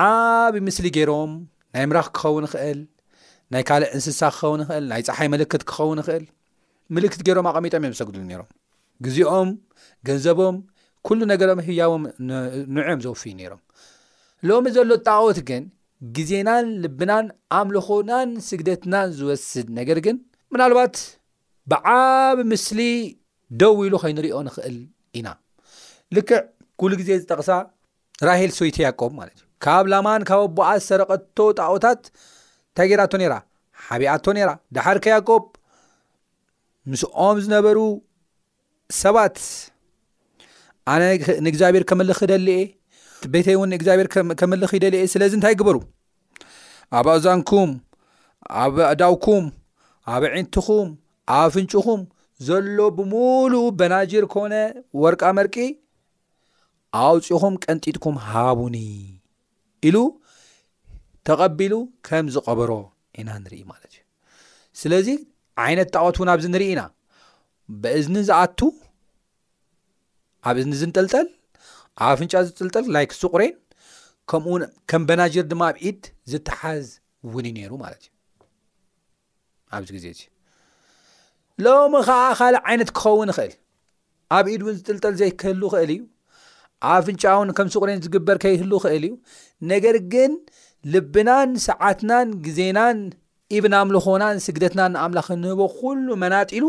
ዓብ 0.07 0.53
ምስሊ 0.65 0.85
ገይሮም 0.97 1.31
ናይ 1.75 1.85
ምራኽ 1.91 2.07
ክኸውን 2.17 2.43
ይኽእል 2.47 2.79
ናይ 3.53 3.63
ካልእ 3.69 3.89
እንስሳ 3.97 4.21
ክኸውን 4.35 4.61
ክእል 4.69 4.83
ናይ 4.91 5.01
ፀሓይ 5.09 5.27
ምልክት 5.33 5.61
ክኸውን 5.69 5.99
ይኽእል 6.01 6.25
ምልክት 6.97 7.21
ገይሮም 7.29 7.47
ኣቐሚጦም 7.51 7.79
እዮም 7.85 7.93
ዝሰግድሉ 7.97 8.21
ነይሮም 8.31 8.49
ግዜኦም 9.05 9.49
ገንዘቦም 10.07 10.55
ኩሉ 11.07 11.19
ነገሮም 11.33 11.59
ህያቦም 11.67 12.03
ንዑዮም 12.75 13.01
ዘወፍዩ 13.05 13.31
ነይሮም 13.41 13.61
ሎሚ 14.49 14.65
ዘሎ 14.77 14.89
ጣዖት 15.09 15.39
ግን 15.49 15.63
ግዜናን 16.15 16.65
ልብናን 16.83 17.25
ኣምልኾናን 17.57 18.29
ስግደትናን 18.47 19.07
ዝወስድ 19.17 19.67
ነገር 19.79 19.97
ግን 20.05 20.17
ምናልባት 20.53 20.93
ብዓብ 21.71 22.37
ምስሊ 22.51 22.79
ደው 23.61 23.75
ኢሉ 23.85 23.95
ኸይንሪኦ 24.03 24.37
ንክእል 24.47 24.77
ኢና 25.19 25.27
ልክዕ 26.15 26.39
ኩሉ 26.79 26.91
ግዜ 27.01 27.09
ዝጠቕሳ 27.21 27.49
ራሄል 28.27 28.51
ሶይቲ 28.59 28.77
ያቆብ 28.85 29.11
ማለት 29.19 29.35
እዩ 29.41 29.45
ካብ 29.65 29.85
ላማን 29.91 30.23
ካብ 30.29 30.41
ኣቦኣ 30.45 30.69
ዝሰረቀቶ 30.81 31.37
ጣኦታት 31.59 32.01
እንታይ 32.13 32.87
ጌራቶ 32.91 33.13
ኔራ 33.23 33.33
ሓቢኣቶ 33.87 34.25
ኔራ 34.37 34.49
ዳሓር 34.75 34.97
ከያቆብ 35.05 35.43
ምስኦም 36.91 37.37
ዝነበሩ 37.45 37.79
ሰባት 39.03 39.37
ኣነ 40.93 41.01
ንእግዚኣብሔር 41.45 41.83
ከመልክክደሊ 41.89 42.47
እየ 42.57 42.61
ቤተይ 43.33 43.55
እው 43.59 43.63
እግዚኣብሔር 43.77 44.07
ከመልኪ 44.41 44.73
ደልአ 44.83 45.01
ስለዚ 45.13 45.33
እንታይ 45.37 45.55
ግበሩ 45.59 45.77
ኣብ 46.99 47.07
ኣእዛንኩም 47.13 47.71
ኣብ 48.63 48.75
እዳውኩም 48.91 49.45
ኣብ 50.13 50.23
ዒንትኩም 50.35 50.87
ኣብ 51.39 51.47
ፍንጭኹም 51.55 52.01
ዘሎ 52.47 52.77
ብሙሉእ 52.97 53.67
በናጅር 53.79 54.25
ኮነ 54.33 54.53
ወርቃ 55.03 55.23
መርቂ 55.37 55.55
ኣውፂኡኹም 57.03 57.55
ቀንጢጥኩም 57.65 58.15
ሃቡኒ 58.29 58.75
ኢሉ 59.87 59.97
ተቐቢሉ 61.27 61.73
ከም 62.07 62.27
ዝቀበሮ 62.35 62.71
ኢና 63.19 63.29
ንርኢ 63.43 63.59
ማለት 63.71 63.85
እዩ 63.97 64.03
ስለዚ 64.81 65.07
ዓይነት 65.65 65.89
ጣወት 65.95 66.17
እውን 66.19 66.29
ኣብዚ 66.33 66.45
ንርኢ 66.53 66.67
ኢና 66.75 66.81
ብእዝኒ 67.81 68.15
ዝኣቱ 68.29 68.59
ኣብ 70.49 70.55
እዝኒ 70.61 70.73
ዝንጠልጠል 70.81 71.27
ኣፍንጫ 72.07 72.33
ዝጥልጠል 72.47 72.85
ላይክ 72.95 73.11
ሱቁሬን 73.21 73.53
ከምኡውን 74.31 74.63
ከም 74.89 75.03
በናጅር 75.09 75.45
ድማ 75.51 75.63
ኣብ 75.71 75.77
ኢድ 75.89 76.01
ዝተሓዝ 76.31 76.85
እውን 77.27 77.45
ዩ 77.49 77.51
ነይሩ 77.57 77.71
ማለት 77.83 78.03
እዩ 78.07 78.11
ኣብዚ 79.77 79.89
ግዜ 79.97 80.05
እዚ 80.15 80.19
ሎሚ 81.65 81.95
ከዓ 82.07 82.19
ካልእ 82.39 82.61
ዓይነት 82.71 82.89
ክኸውን 82.97 83.31
ይኽእል 83.33 83.53
ኣብ 84.37 84.45
ኢድ 84.53 84.61
እውን 84.65 84.75
ዝጥልጠል 84.79 85.13
ዘይ 85.21 85.31
ክህሉ 85.41 85.61
ይክእል 85.71 85.91
እዩ 85.97 86.01
ኣፍንጫ 86.93 87.23
እውን 87.37 87.49
ከም 87.57 87.69
ሱቁሬን 87.75 88.01
ዝግበር 88.05 88.37
ከይህሉ 88.43 88.71
ይክእል 88.81 89.03
እዩ 89.09 89.13
ነገር 89.73 89.95
ግን 90.13 90.33
ልብናን 90.93 91.51
ሰዓትናን 91.69 92.27
ግዜናን 92.45 92.99
ኢብናምልኮናን 93.57 94.37
ስግደትናን 94.45 94.93
ኣምላኽ 95.03 95.27
ንህቦ 95.43 95.61
ኩሉ 95.79 96.07
መናጢሉ 96.23 96.65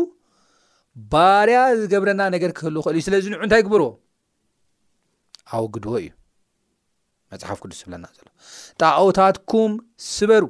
ባርያ 1.11 1.59
ዝገብረና 1.81 2.21
ነገር 2.37 2.51
ክህሉ 2.59 2.75
ይክእል 2.81 2.97
እዩ 2.99 3.03
ስለዚ 3.09 3.25
ንዑ 3.33 3.37
እንታይ 3.47 3.61
ይግብርዎ 3.61 3.89
ካውግድዎ 5.51 5.93
እዩ 6.01 6.09
መፅሓፍ 7.33 7.59
ቅዱስ 7.63 7.77
ዝብለና 7.81 8.05
ዘሎ 8.17 8.27
ጣኦታትኩም 8.81 9.71
ስበሩ 10.13 10.43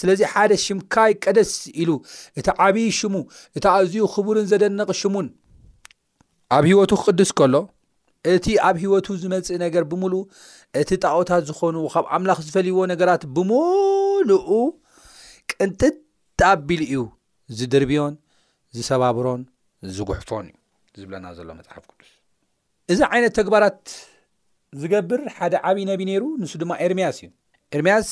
ስለዚ 0.00 0.20
ሓደ 0.32 0.52
ሽምካይ 0.64 1.12
ቀደስ 1.24 1.52
ኢሉ 1.82 1.90
እቲ 2.40 2.46
ዓብይ 2.66 2.86
ሽሙ 2.98 3.14
እቲ 3.58 3.64
ኣዝዩ 3.76 3.96
ክቡርን 4.14 4.46
ዘደነቕ 4.50 4.88
ሽሙን 5.00 5.28
ኣብ 6.56 6.64
ሂወቱ 6.70 6.92
ክቅድስ 7.00 7.30
ከሎ 7.38 7.54
እቲ 8.34 8.46
ኣብ 8.68 8.76
ሂወቱ 8.82 9.06
ዝመፅእ 9.22 9.58
ነገር 9.64 9.84
ብሙሉእ 9.90 10.24
እቲ 10.80 10.90
ጣኦታት 11.04 11.42
ዝኾኑ 11.48 11.76
ካብ 11.94 12.04
ኣምላኽ 12.16 12.38
ዝፈልይዎ 12.46 12.78
ነገራት 12.92 13.22
ብምሉዑ 13.34 14.50
ቅንጥጣቢል 15.52 16.82
እዩ 16.88 17.02
ዝድርብዮን 17.58 18.14
ዝሰባብሮን 18.76 19.42
ዝጉሕፎን 19.96 20.46
እዩ 20.50 20.54
ዝብለና 21.02 21.26
ዘሎ 21.40 21.48
መፅሓፍ 21.60 21.84
ቅዱስ 21.90 22.10
እዚ 22.92 23.00
ዓይነት 23.12 23.32
ተግባራት 23.40 23.78
ዝገብር 24.80 25.20
ሓደ 25.36 25.54
ዓብዪ 25.68 25.82
ነቢ 25.90 26.00
ነይሩ 26.08 26.22
ንሱ 26.42 26.52
ድማ 26.62 26.72
ኤርምያስ 26.86 27.16
እዩ 27.20 27.28
ኤርምያስ 27.76 28.08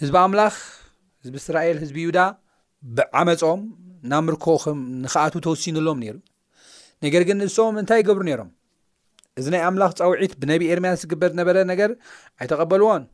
ህዝቢ 0.00 0.14
ኣምላኽ 0.26 0.54
ህዝቢ 1.22 1.34
እስራኤል 1.42 1.76
ህዝቢ 1.82 1.96
ይዩዳ 2.04 2.18
ብዓመፆም 2.98 3.60
ናምርኮ 4.12 4.44
ም 4.78 4.80
ንክኣቱ 5.04 5.34
ተወሲኑሎም 5.46 5.98
ነይሩ 6.04 6.16
ነገር 7.04 7.22
ግን 7.28 7.36
ንስም 7.46 7.76
እንታይ 7.82 8.02
ገብሩ 8.08 8.22
ነይሮም 8.30 8.50
እዚ 9.40 9.46
ናይ 9.54 9.62
ኣምላኽ 9.68 9.90
ፀውዒት 9.98 10.32
ብነቢዪ 10.40 10.68
ኤርምያስ 10.74 10.98
ዝግበር 11.04 11.30
ዝነበረ 11.34 11.58
ነገር 11.72 11.90
ኣይተቐበልዎን 12.40 13.04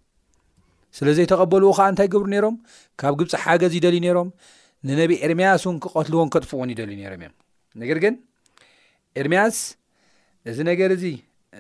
ስለ 0.97 1.07
ዘ 1.17 1.21
ተቐበልዎ 1.33 1.71
ከዓ 1.79 1.87
እንታይ 1.93 2.09
ገብሩ 2.15 2.29
ነይሮም 2.35 2.55
ካብ 3.01 3.15
ግብፂ 3.21 3.31
ሓገዝ 3.45 3.73
ይደልዩ 3.79 4.01
ነሮም 4.07 4.29
ንነቢ 4.89 5.11
ኤርምያስ 5.27 5.63
እውን 5.67 5.77
ክቐትልዎን 5.85 6.29
ከጥፍዎን 6.35 6.71
ይደልዩ 6.75 6.97
ነሮም 7.03 7.21
እዮም 7.25 7.35
ነገር 7.83 7.99
ግን 8.05 8.15
ኤርምያስ 9.23 9.57
እዚ 10.51 10.59
ነገር 10.71 10.91
እዚ 10.97 11.05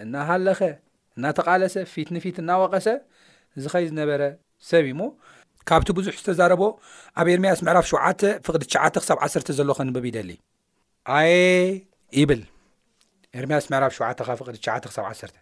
እናሃለኸ 0.05 0.61
እናተቓለሰ 1.19 1.75
ፊት 1.93 2.09
ንፊት 2.17 2.37
እናወቐሰ 2.43 2.89
እዚ 3.59 3.65
ኸይ 3.73 3.85
ዝነበረ 3.91 4.23
ሰብ 4.69 4.85
ዩ 4.91 4.93
ሞ 5.01 5.03
ካብቲ 5.69 5.89
ብዙሕ 5.99 6.13
ዝተዛረቦ 6.21 6.63
ኣብ 7.21 7.27
ኤርምያስ 7.35 7.61
ምዕራፍ 7.67 7.87
7 7.93 8.27
ፍቅዲ9 8.47 8.85
ክሳ 9.03 9.11
10 9.27 9.53
ዘሎ 9.59 9.71
ክንብብ 9.79 10.05
ይደሊ 10.11 10.31
ኣየ 11.17 11.33
ይብል 12.19 12.43
ኤርምያስ 13.41 13.65
ምዕራፍ 13.73 13.93
7ኻ 13.99 14.29
ፍቅዲ9 14.41 14.95
ሳ 14.97 15.09
1 15.11 15.35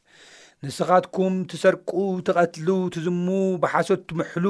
ንስኻትኩም 0.67 1.35
ትሰርቁ 1.51 1.91
ትቐትሉ 2.27 2.69
ትዝሙ 2.95 3.29
ብሓሶት 3.63 4.03
ትምሕሉ 4.11 4.47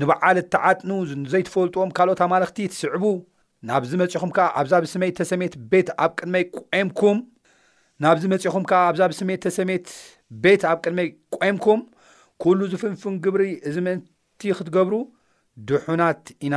ንበዓል 0.00 0.36
እተዓጥኑ 0.42 0.90
ዘይትፈልጥዎም 1.32 1.90
ካልኦት 1.96 2.20
ኣማልኽቲ 2.26 2.58
ትስዕቡ 2.72 3.04
ናብዚ 3.68 3.92
መፅኹም 4.00 4.30
ከዓ 4.36 4.46
ኣብዛ 4.60 4.74
ብስመይ 4.84 5.10
ተሰሜት 5.20 5.54
ቤት 5.70 5.88
ኣብ 6.04 6.10
ቅድመይ 6.18 6.44
ቁምኩም 6.56 7.16
ናብዚ 8.04 8.24
መፂኹም 8.32 8.64
ከዓ 8.70 8.80
ኣብዛ 8.88 9.00
ብስሜት 9.10 9.40
ተሰሜት 9.46 9.86
ቤት 10.42 10.62
ኣብ 10.70 10.78
ቅድሚይ 10.84 11.08
ቆምኩም 11.36 11.80
ኩሉ 12.42 12.58
ዝፍንፍን 12.72 13.14
ግብሪ 13.24 13.44
እዚ 13.68 13.76
ምእንቲ 13.86 14.40
ክትገብሩ 14.58 14.94
ድሑናት 15.68 16.26
ኢና 16.46 16.56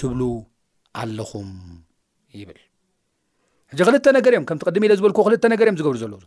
ትብሉ 0.00 0.20
ኣለኹም 1.02 1.50
ይብል 2.38 2.58
ሕጂ 3.70 3.80
ክልተ 3.88 4.06
ነገር 4.18 4.32
እዮም 4.34 4.46
ከምቲቅድሚ 4.50 4.84
ኢለ 4.88 4.94
ዝበልዎ 4.98 5.22
ክልተ 5.28 5.44
ነገር 5.54 5.66
እዮም 5.68 5.78
ዝገብሩ 5.80 5.96
ዘለዉ 6.02 6.22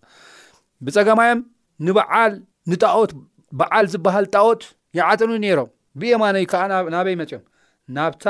ብፀገማዮም 0.88 1.40
ንበዓል 1.88 2.34
ንጣት 2.72 3.12
በዓል 3.60 3.86
ዝበሃል 3.94 4.26
ጣዎት 4.36 4.62
ይዓጥኑ 4.98 5.32
ነይሮም 5.46 5.70
ብዮማኖዩ 6.02 6.46
ከዓ 6.52 6.62
ናበይ 6.94 7.16
መፂዮም 7.22 7.44
ናብታ 7.98 8.26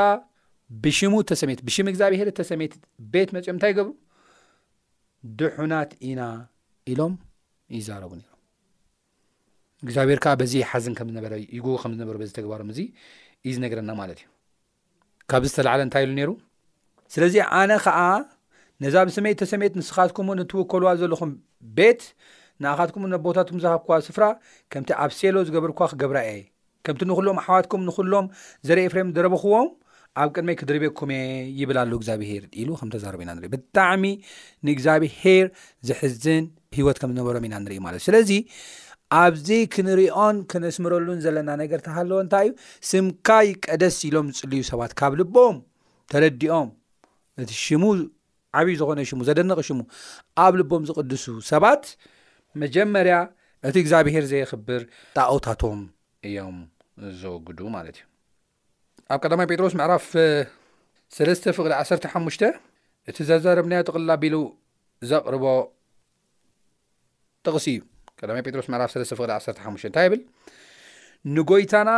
ብሽሙ 0.83 1.13
ተሰሜት 1.29 1.59
ብሽሙ 1.67 1.85
እግዚብሔር 1.93 2.29
ተሰሜት 2.39 2.73
ቤት 3.13 3.29
መፅኦም 3.35 3.55
እንታይ 3.55 3.71
ይገብሩ 3.73 3.87
ድሑናት 5.39 5.91
ኢና 6.09 6.21
ኢሎም 6.91 7.13
እዩዛረቡ 7.75 8.11
ነም 8.19 8.27
እግዚኣብሔር 9.85 10.19
ከዓ 10.23 10.31
በዚ 10.41 10.53
ሓዝን 10.69 10.93
ከምዝነበረ 10.97 11.33
ይጉ 11.55 11.65
ከምዝነበረ 11.81 12.15
በዚ 12.21 12.31
ተግባሮም 12.37 12.69
እዙ 12.73 12.79
እዩ 13.45 13.51
ዝነገረና 13.55 13.91
ማለት 13.99 14.17
እዩ 14.21 14.27
ካብዚ 15.31 15.49
ዝተላዓለ 15.51 15.81
እንታይ 15.87 16.03
ኢሉ 16.05 16.11
ነይሩ 16.19 16.31
ስለዚ 17.15 17.35
ኣነ 17.59 17.71
ከዓ 17.85 17.99
ነዛ 18.83 18.95
ብሰመይ 19.09 19.35
ተሰሜት 19.41 19.73
ንስኻትኩም 19.79 20.29
እትውከልዋ 20.43 20.91
ዘለኹም 21.01 21.31
ቤት 21.77 22.01
ንኣኻትኩም 22.63 23.05
ኣቦታትኩም 23.19 23.61
ዝሃብ 23.65 23.81
ስፍራ 24.07 24.25
ከምቲ 24.73 24.89
ኣብ 25.03 25.11
ሴሎ 25.19 25.35
ዝገበር 25.49 25.73
ክገብራ 25.81 26.17
እ 26.35 26.39
ከምቲ 26.85 27.01
ንኩሎም 27.11 27.37
ኣሓዋትኩም 27.43 27.81
ንኩሎም 27.89 28.25
ዘርኢ 28.67 28.87
ፍሬም 28.93 29.09
ዘረብኽዎም 29.15 29.67
ኣብ 30.19 30.29
ቅድመይ 30.35 30.55
ክድርቤኩም 30.59 31.09
እ 31.17 31.23
ይብላሉ 31.59 31.91
እግዚኣብሄር 31.99 32.43
ኢሉ 32.61 32.69
ከም 32.79 32.89
ተዛረቡ 32.93 33.19
ኢና 33.23 33.31
ንርኢ 33.37 33.49
ብጣዕሚ 33.53 34.03
ንእግዚኣብሄር 34.67 35.45
ዝሕዝን 35.87 36.45
ሂወት 36.77 36.97
ከም 37.01 37.11
ዝነበሮም 37.13 37.45
ኢና 37.47 37.55
ንርኢ 37.65 37.77
ማለት 37.85 37.99
እዩ 38.01 38.07
ስለዚ 38.09 38.31
ኣብዚ 39.21 39.49
ክንሪኦን 39.73 40.35
ክነስምረሉን 40.51 41.19
ዘለና 41.25 41.49
ነገር 41.63 41.79
እተሃለዎ 41.83 42.17
እንታይ 42.25 42.47
እዩ 42.49 42.53
ስምካይ 42.91 43.47
ቀደስ 43.65 43.97
ኢሎም 44.09 44.27
ዝፅልዩ 44.35 44.61
ሰባት 44.71 44.91
ካብ 45.01 45.15
ልቦም 45.21 45.57
ተረዲኦም 46.13 46.69
እቲ 47.43 47.51
ሽሙ 47.63 47.83
ዓብይ 48.59 48.75
ዝኾነ 48.81 48.99
ሽሙ 49.11 49.19
ዘደንቕ 49.29 49.59
ሽሙ 49.69 49.79
ኣብ 50.45 50.53
ልቦም 50.61 50.85
ዝቕድሱ 50.91 51.25
ሰባት 51.51 51.83
መጀመርያ 52.63 53.15
እቲ 53.69 53.75
እግዚኣብሄር 53.83 54.23
ዘይክብር 54.33 54.81
ጣቅውታቶም 55.17 55.81
እዮም 56.29 56.55
ዘወግዱ 57.19 57.59
ማለት 57.77 57.97
እዩ 57.99 58.05
ኣብ 59.13 59.19
ቀዳማይ 59.25 59.45
ጴጥሮስ 59.51 59.73
ምዕራፍ 59.79 60.03
3ስተ 61.15 61.43
ፍቕሊ 61.57 61.71
1ሓሙሽተ 61.85 62.43
እቲ 63.09 63.17
ዘዘረብናዮ 63.29 63.81
ጥቕላ 63.87 64.11
ቢሉ 64.21 64.35
ዘቕርቦ 65.09 65.43
ጥቕሲ 67.45 67.65
እዩ 67.73 67.79
ቀዳማይ 68.19 68.43
ጴጥሮስ 68.47 68.67
ምዕራፍ 68.73 68.89
3 68.95 69.13
ቕ 69.13 69.63
15 69.65 69.89
እንታይ 69.89 70.05
ይብል 70.07 70.21
ንጐይታና 71.35 71.91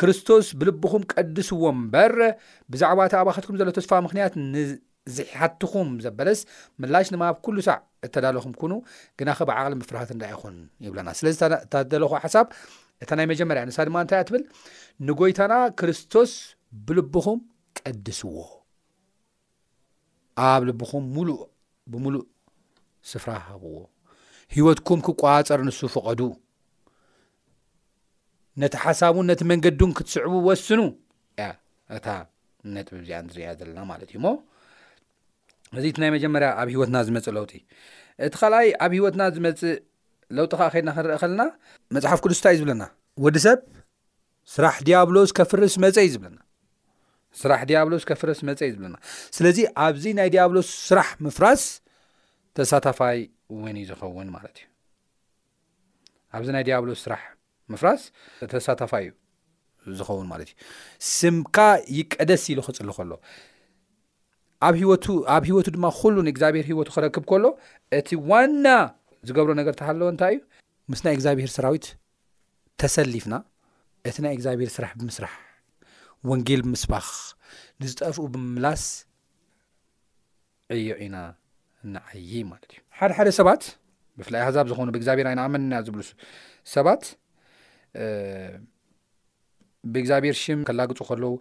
ክርስቶስ 0.00 0.46
ብልብኹም 0.60 1.02
ቀድስዎ 1.14 1.64
ምበር 1.80 2.14
ብዛዕባ 2.74 2.98
እቲኣባኸትኩም 3.08 3.58
ዘሎ 3.60 3.68
ተስፋ 3.78 3.92
ምክንያት 4.06 4.32
ንዝሓትኹም 4.54 5.90
ዘበለስ 6.06 6.40
ምላሽ 6.82 7.08
ንማብ 7.14 7.36
ኩሉ 7.46 7.56
ሳዕ 7.68 7.78
እተዳለኹም 8.08 8.54
ኩኑ 8.60 8.72
ግና 9.20 9.28
ኸብዓቕሊ 9.40 9.74
ምፍራሃት 9.82 10.10
እዳ 10.16 10.22
ይኹን 10.34 10.56
ይብለና 10.86 11.08
ስለዚ 11.20 11.38
ታደለኹ 11.74 12.12
ሓሳብ 12.24 12.46
እታ 13.02 13.10
ናይ 13.18 13.26
መጀመርያ 13.32 13.62
ንሳ 13.70 13.78
ድማ 13.88 13.96
እንታይ 14.04 14.20
እ 14.22 14.26
ትብል 14.28 14.42
ንጎይታና 15.06 15.54
ክርስቶስ 15.78 16.32
ብልብኹም 16.86 17.38
ቀድስዎ 17.78 18.36
ኣብ 20.50 20.62
ልብኹም 20.68 21.04
ሙሉእ 21.16 21.38
ብሙሉእ 21.92 22.22
ስፍራ 23.10 23.30
ሃብዎ 23.48 23.74
ሂወትኩም 24.54 25.00
ክቋፀር 25.06 25.60
ንሱ 25.68 25.80
ፍቐዱ 25.94 26.20
ነቲ 28.62 28.74
ሓሳቡን 28.84 29.26
ነቲ 29.30 29.40
መንገዱን 29.50 29.92
ክትስዕቡ 29.98 30.32
ወስኑ 30.48 30.80
ያ 31.42 31.46
እታ 31.96 32.08
ነጥ 32.74 32.88
ብዚኣ 32.96 33.16
እዝሪያ 33.28 33.48
ዘለና 33.60 33.80
ማለት 33.92 34.10
እዩ 34.12 34.18
ሞ 34.24 34.28
እዚ 35.78 35.84
እቲ 35.90 35.96
ናይ 36.02 36.10
መጀመርያ 36.16 36.48
ኣብ 36.60 36.68
ሂይወትና 36.74 36.96
ዝመፅእ 37.06 37.34
ለውቲ 37.36 37.52
እቲ 38.26 38.32
ካልኣይ 38.40 38.68
ኣብ 38.84 38.92
ሂወትና 38.98 39.22
ዝመፅ 39.36 39.60
ለውጢ 40.36 40.52
ከዓ 40.60 40.66
ከድና 40.74 40.90
ክንርአ 40.96 41.16
ከለና 41.22 41.42
መፅሓፍ 41.94 42.18
ቅዱስታ 42.24 42.44
እዩ 42.54 42.58
ዝብለና 42.60 42.84
ወዲ 43.24 43.36
ሰብ 43.46 43.58
ስራሕ 44.54 44.74
ዲያብሎ 44.86 45.16
ዝከፍርስ 45.30 45.74
መፀ 45.84 45.96
እዩ 46.06 46.10
ዝብለና 46.14 46.38
ስራሕ 47.40 47.60
ዲያብሎ 47.70 47.92
ዝከፍርስ 48.02 48.40
መፀ 48.48 48.58
እዩ 48.68 48.72
ዝብለና 48.76 48.96
ስለዚ 49.36 49.58
ኣብዚ 49.84 50.04
ናይ 50.18 50.28
ዲያብሎ 50.34 50.58
ስራሕ 50.88 51.08
ምፍራስ 51.26 51.62
ተሳታፋይ 52.58 53.18
ውን 53.60 53.76
እዩ 53.80 53.84
ዝኸውን 53.90 54.28
ማለት 54.36 54.56
እዩ 54.60 54.68
ኣብዚ 56.36 56.48
ናይ 56.56 56.64
ዲያብሎ 56.68 56.90
ስራሕ 57.04 57.22
ምፍራስ 57.72 58.02
ተሳታፋይ 58.52 59.06
ዝኸውን 59.98 60.26
ማለት 60.34 60.48
እዩ 60.52 60.56
ስምካ 61.16 61.56
ይቀደስ 61.98 62.44
ኢሉ 62.54 62.60
ክፅሊ 62.68 62.88
ከሎ 62.98 63.12
ብወኣብ 64.74 65.42
ሂወቱ 65.48 65.66
ድማ 65.74 65.86
ኩሉንእግዚኣብሔር 66.02 66.66
ሂወቱ 66.70 66.88
ክረክብ 66.96 67.24
ከሎ 67.30 67.44
እቲ 67.96 68.08
ዋና 68.28 68.66
ዝገብሮ 69.28 69.52
ነገር 69.60 69.72
እታሃለዎ 69.76 70.08
እንታይ 70.14 70.34
እዩ 70.36 70.40
ምስ 70.92 71.00
ናይ 71.04 71.14
እግዚኣብሔር 71.16 71.50
ሰራዊት 71.56 71.86
ተሰሊፍና 72.82 73.34
እቲ 74.08 74.16
ናይ 74.24 74.32
እግዚኣብሄር 74.36 74.70
ስራሕ 74.76 74.92
ብምስራሕ 75.00 75.32
ወንጌል 76.30 76.60
ብምስባኽ 76.66 77.06
ንዝጠፍኡ 77.82 78.24
ብምምላስ 78.34 78.84
ዕዮቅ 80.76 80.98
ኢና 81.06 81.16
ንዓይ 81.94 82.30
ማለት 82.52 82.68
እዩ 82.74 82.80
ሓደሓደ 82.98 83.28
ሰባት 83.38 83.64
ብፍላይ 84.18 84.40
ኣህዛብ 84.46 84.66
ዝኾኑ 84.70 84.88
ብእግዚኣብሔር 84.94 85.26
ና 85.38 85.44
ኣመን 85.48 85.64
ዝብሉ 85.86 86.00
ሰባት 86.74 87.02
ብእግዚኣብሔር 89.92 90.36
ሽም 90.44 90.60
ከላግፁ 90.68 91.00
ከለዉ 91.08 91.32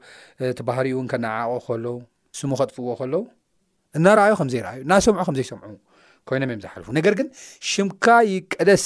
ቲባህሪ 0.59 0.87
እውን 0.95 1.07
ከነዓቁ 1.11 1.51
ከለዉ 1.67 1.93
ስሙ 2.39 2.51
ከጥፍዎ 2.61 2.89
ከለው 3.01 3.23
እናርኣዩ 3.97 4.33
ከምዘይርአዩ 4.41 4.79
ና 4.89 4.93
ሰምዑ 5.05 5.21
ከምዘይሰምዑ 5.27 5.73
ኮይኖም 6.29 6.49
እዮም 6.53 6.61
ዝሓልፉ 6.63 6.87
ነገር 6.97 7.13
ግን 7.19 7.27
ሽምካ 7.71 8.05
ይቀደስ 8.33 8.85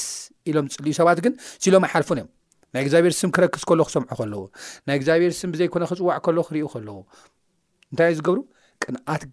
ኢሎም 0.49 0.65
ፅልዩ 0.75 0.91
ሰባት 0.99 1.19
ግን 1.25 1.33
ስሎም 1.63 1.83
ኣይ 1.87 1.91
ሓልፉን 1.93 2.17
እዮም 2.19 2.29
ናይ 2.73 2.81
እግዚኣብሔር 2.85 3.13
ስም 3.21 3.29
ክረክስ 3.35 3.63
ከሎ 3.69 3.81
ክሰምዑ 3.89 4.11
ከለዎ 4.19 4.39
ናይ 4.87 4.95
እግዚኣብሔር 4.99 5.33
ስም 5.39 5.49
ብዘይኮነ 5.53 5.83
ክፅዋዕ 5.89 6.17
ከሎ 6.25 6.37
ክሪኢ 6.47 6.63
ከለዎ 6.73 6.95
እንታይ 7.91 8.07
እዩ 8.11 8.15
ዝገብሩ 8.19 8.39
ቅንኣት 8.83 9.23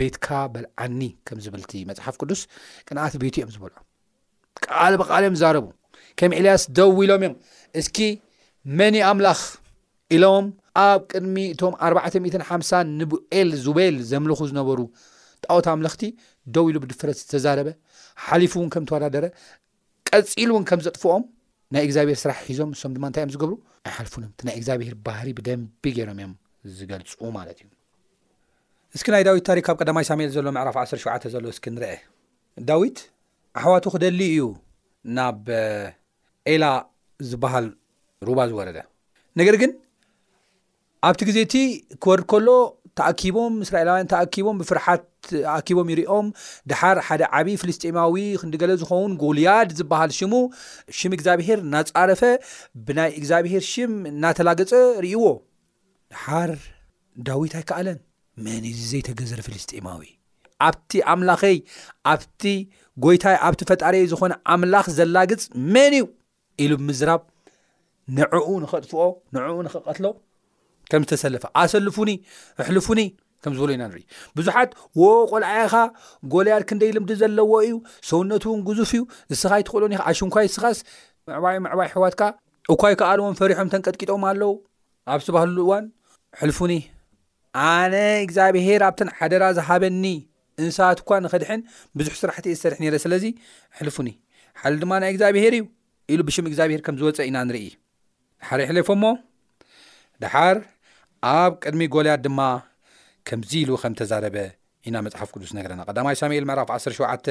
ቤትካ 0.00 0.26
በልዓኒ 0.54 1.00
ከም 1.28 1.38
ዝብልቲ 1.44 1.72
መፅሓፍ 1.90 2.14
ቅዱስ 2.22 2.42
ቅንኣት 2.88 3.14
ቤት 3.22 3.36
እዮም 3.40 3.50
ዝበልዑ 3.54 3.76
ቃል 4.66 4.94
በቃል 5.00 5.22
እዮም 5.26 5.36
ዛረቡ 5.42 5.66
ከም 6.20 6.32
ኤልያስ 6.40 6.62
ደው 6.78 6.92
ኢሎም 7.06 7.22
እዮም 7.24 7.34
እስኪ 7.82 7.96
መኒ 8.80 8.96
ኣምላኽ 9.10 9.40
ኢሎም 10.16 10.46
ኣብ 10.86 11.00
ቅድሚ 11.12 11.36
እቶም 11.54 11.74
4ዕሓሳ 11.88 12.72
ንቡኤል 12.98 13.48
ዝበል 13.64 13.96
ዘምልኹ 14.10 14.40
ዝነበሩ 14.50 14.80
ጣወት 15.44 15.66
ኣምለኽቲ 15.72 16.02
ደው 16.54 16.64
ኢሉ 16.70 16.76
ብድፈረት 16.84 17.16
ዝተዛረበ 17.22 17.68
ሓሊፉ 18.26 18.52
ውን 18.60 18.68
ከም 18.74 18.84
ተወዳደረ 18.90 19.24
ቀፂሉ 20.08 20.48
እውን 20.54 20.64
ከም 20.70 20.80
ዘጥፍኦም 20.86 21.24
ናይ 21.74 21.84
እግዚኣብሄር 21.88 22.18
ስራሕ 22.22 22.38
ሒዞም 22.48 22.70
ንሶም 22.72 22.92
ድማ 22.96 23.04
እንታይ 23.10 23.22
እዮም 23.22 23.32
ዝገብሩ 23.34 23.52
ኣይ 23.86 23.92
ሓልፉንም 23.98 24.30
እቲ 24.32 24.40
ናይ 24.48 24.56
እግዚኣብሄር 24.60 24.94
ባህሪ 25.06 25.28
ብደንቢ 25.38 25.84
ገይሮም 25.98 26.18
እዮም 26.20 26.32
ዝገልፁ 26.78 27.12
ማለት 27.38 27.58
እዩ 27.62 27.68
እስኪ 28.96 29.06
ናይ 29.14 29.22
ዳዊት 29.28 29.44
ታሪክ 29.50 29.64
ካብ 29.68 29.76
ቀዳማ 29.82 29.98
ሳሙኤል 30.10 30.30
ዘሎ 30.36 30.48
መዕራፍ 30.56 30.76
1ሸ 30.82 31.28
ዘሎ 31.34 31.44
እስኪ 31.54 31.66
ንርአ 31.76 31.92
ዳዊት 32.70 32.98
ኣሕዋቱ 33.60 33.84
ክደሊ 33.94 34.20
እዩ 34.32 34.42
ናብ 35.18 35.46
ኤላ 36.54 36.64
ዝበሃል 37.30 37.66
ሩባ 38.28 38.38
ዝወረደ 38.50 38.78
ነገር 39.40 39.54
ግን 39.62 39.70
ኣብቲ 41.08 41.20
ግዜ 41.28 41.38
እቲ 41.46 41.54
ክወርድ 42.02 42.24
ከሎ 42.30 42.48
ተኣኪቦም 42.98 43.54
እስራኤላውያን 43.64 44.08
ተኣኪቦም 44.12 44.56
ብፍርሓት 44.60 45.02
ተኣኪቦም 45.30 45.90
ይሪኦም 45.92 46.26
ድሓር 46.70 46.98
ሓደ 47.06 47.22
ዓብዪ 47.38 47.54
ፍልስጢማዊ 47.62 48.14
ክንዲገለ 48.40 48.72
ዝኮውን 48.82 49.12
ጎልያድ 49.22 49.68
ዝበሃል 49.78 50.10
ሽሙ 50.18 50.32
ሽም 50.98 51.12
እግዚኣብሄር 51.16 51.60
እናጻረፈ 51.66 52.22
ብናይ 52.86 53.10
እግዚኣብሄር 53.20 53.62
ሽም 53.72 53.92
እዳተላገፀ 54.10 54.72
ርእይዎ 55.04 55.22
ድሓር 56.14 56.52
ዳዊት 57.28 57.54
ኣይከኣለን 57.60 57.98
መን 58.46 58.64
እዩ 58.72 58.80
ዘይተገዘረ 58.90 59.40
ፍልስጢማዊ 59.46 60.02
ኣብቲ 60.68 60.92
ኣምላኸይ 61.12 61.56
ኣብቲ 62.12 62.42
ጎይታይ 63.04 63.36
ኣብቲ 63.46 63.60
ፈጣሪ 63.70 63.94
ዝኾነ 64.12 64.32
ኣምላኽ 64.54 64.86
ዘላግፅ 64.98 65.42
መን 65.74 65.94
እዩ 66.00 66.04
ኢሉ 66.64 66.72
ብምዝራብ 66.82 67.22
ንዕኡ 68.18 68.44
ንኸጥፍኦ 68.64 69.02
ንዕኡ 69.34 69.56
ንኸቐትሎ 69.66 70.06
ከም 70.90 71.02
ዝተሰለፈ 71.06 71.44
ኣሰልፉኒ 71.62 72.10
ኣሕልፉኒ 72.64 73.00
ከም 73.44 73.52
ዝበሎ 73.56 73.70
ኢና 73.74 73.82
ንርኢ 73.90 74.02
ብዙሓት 74.38 74.70
ዎ 75.02 75.08
ቆልዓይኻ 75.32 75.74
ጎልያድ 76.32 76.62
ክንደይ 76.68 76.90
ልምዲ 76.96 77.10
ዘለዎ 77.22 77.52
እዩ 77.66 77.74
ሰውነት 78.10 78.44
እውን 78.48 78.60
ጉዙፍ 78.68 78.90
እዩ 78.96 79.02
ንስኻይትክእሎኒ 79.30 79.92
ኢ 79.96 80.00
ኣሽንኳይ 80.10 80.46
ስኻስ 80.54 80.78
መዕባይ 81.30 81.56
መዕባይ 81.66 81.88
ሕዋትካ 81.94 82.22
እኳይ 82.74 82.94
ከኣልዎም 83.00 83.34
ፈሪሖም 83.40 83.70
ተንቀጥቂጦም 83.74 84.24
ኣለው 84.30 84.52
ኣብ 85.12 85.20
ዝባሃሉ 85.26 85.56
እዋን 85.66 85.84
ሕልፉኒ 86.40 86.72
ኣነ 87.72 87.94
እግዚኣብሄር 88.26 88.82
ኣብተን 88.88 89.10
ሓደራ 89.16 89.42
ዝሃበኒ 89.58 90.04
እንሳት 90.62 90.98
እኳ 91.02 91.10
ንኸድሕን 91.24 91.60
ብዙሕ 91.98 92.14
ስራሕቲ 92.22 92.46
እየ 92.50 92.56
ዝሰርሒ 92.60 92.78
ነረ 92.84 92.96
ስለዚ 93.04 93.24
ሕልፉኒ 93.78 94.08
ሓደ 94.60 94.72
ድማ 94.82 94.92
ናይ 95.02 95.10
እግዚኣብሄር 95.14 95.54
እዩ 95.58 95.64
ኢሉ 96.14 96.20
ብሽም 96.28 96.46
እግዚኣብሄር 96.50 96.80
ከም 96.86 96.96
ዝወፀ 97.00 97.18
ኢና 97.28 97.38
ንርኢ 97.48 97.66
ሓደ 98.48 98.60
ለፎሞ 98.78 99.02
ድሓር 100.22 100.58
ኣብ 101.40 101.52
ቅድሚ 101.64 101.82
ጎልያት 101.94 102.20
ድማ 102.26 102.40
ከምዚ 103.28 103.50
ኢሉ 103.64 103.70
ከም 103.82 103.94
ተዛረበ 104.00 104.36
ኢና 104.88 104.96
መፅሓፍ 105.06 105.28
ቅዱስ 105.34 105.50
ነገረና 105.58 105.80
ቀዳማይ 105.90 106.16
ሳሙኤል 106.20 106.46
መዕራፍ 106.50 106.70
1ሸ 106.76 107.28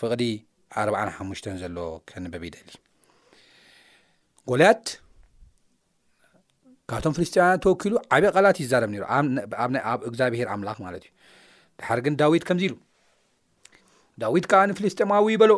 ፍቕዲ 0.00 0.22
4ሓሙሽተ 0.84 1.46
ዘሎ 1.62 1.78
ከንበብ 2.08 2.42
ይደሊ 2.48 2.68
ጎልያት 4.50 4.84
ካብቶም 6.90 7.14
ፍልስጥማውያን 7.16 7.60
ተወኪሉ 7.64 7.92
ዓብይ 8.14 8.28
ቃላት 8.36 8.56
እይዛረብ 8.62 8.90
ነሩ 8.94 9.02
ኣብ 9.90 10.00
እግዚኣብሄር 10.08 10.48
ኣምላክ 10.54 10.78
ማለት 10.86 11.02
እዩ 11.06 11.10
ድሓር 11.80 12.00
ግን 12.06 12.14
ዳዊት 12.20 12.44
ከምዚ 12.48 12.64
ኢሉ 12.68 12.74
ዳዊት 14.22 14.46
ከዓ 14.52 14.62
ንፍልስጥማዊ 14.70 15.26
ይበሎ 15.34 15.52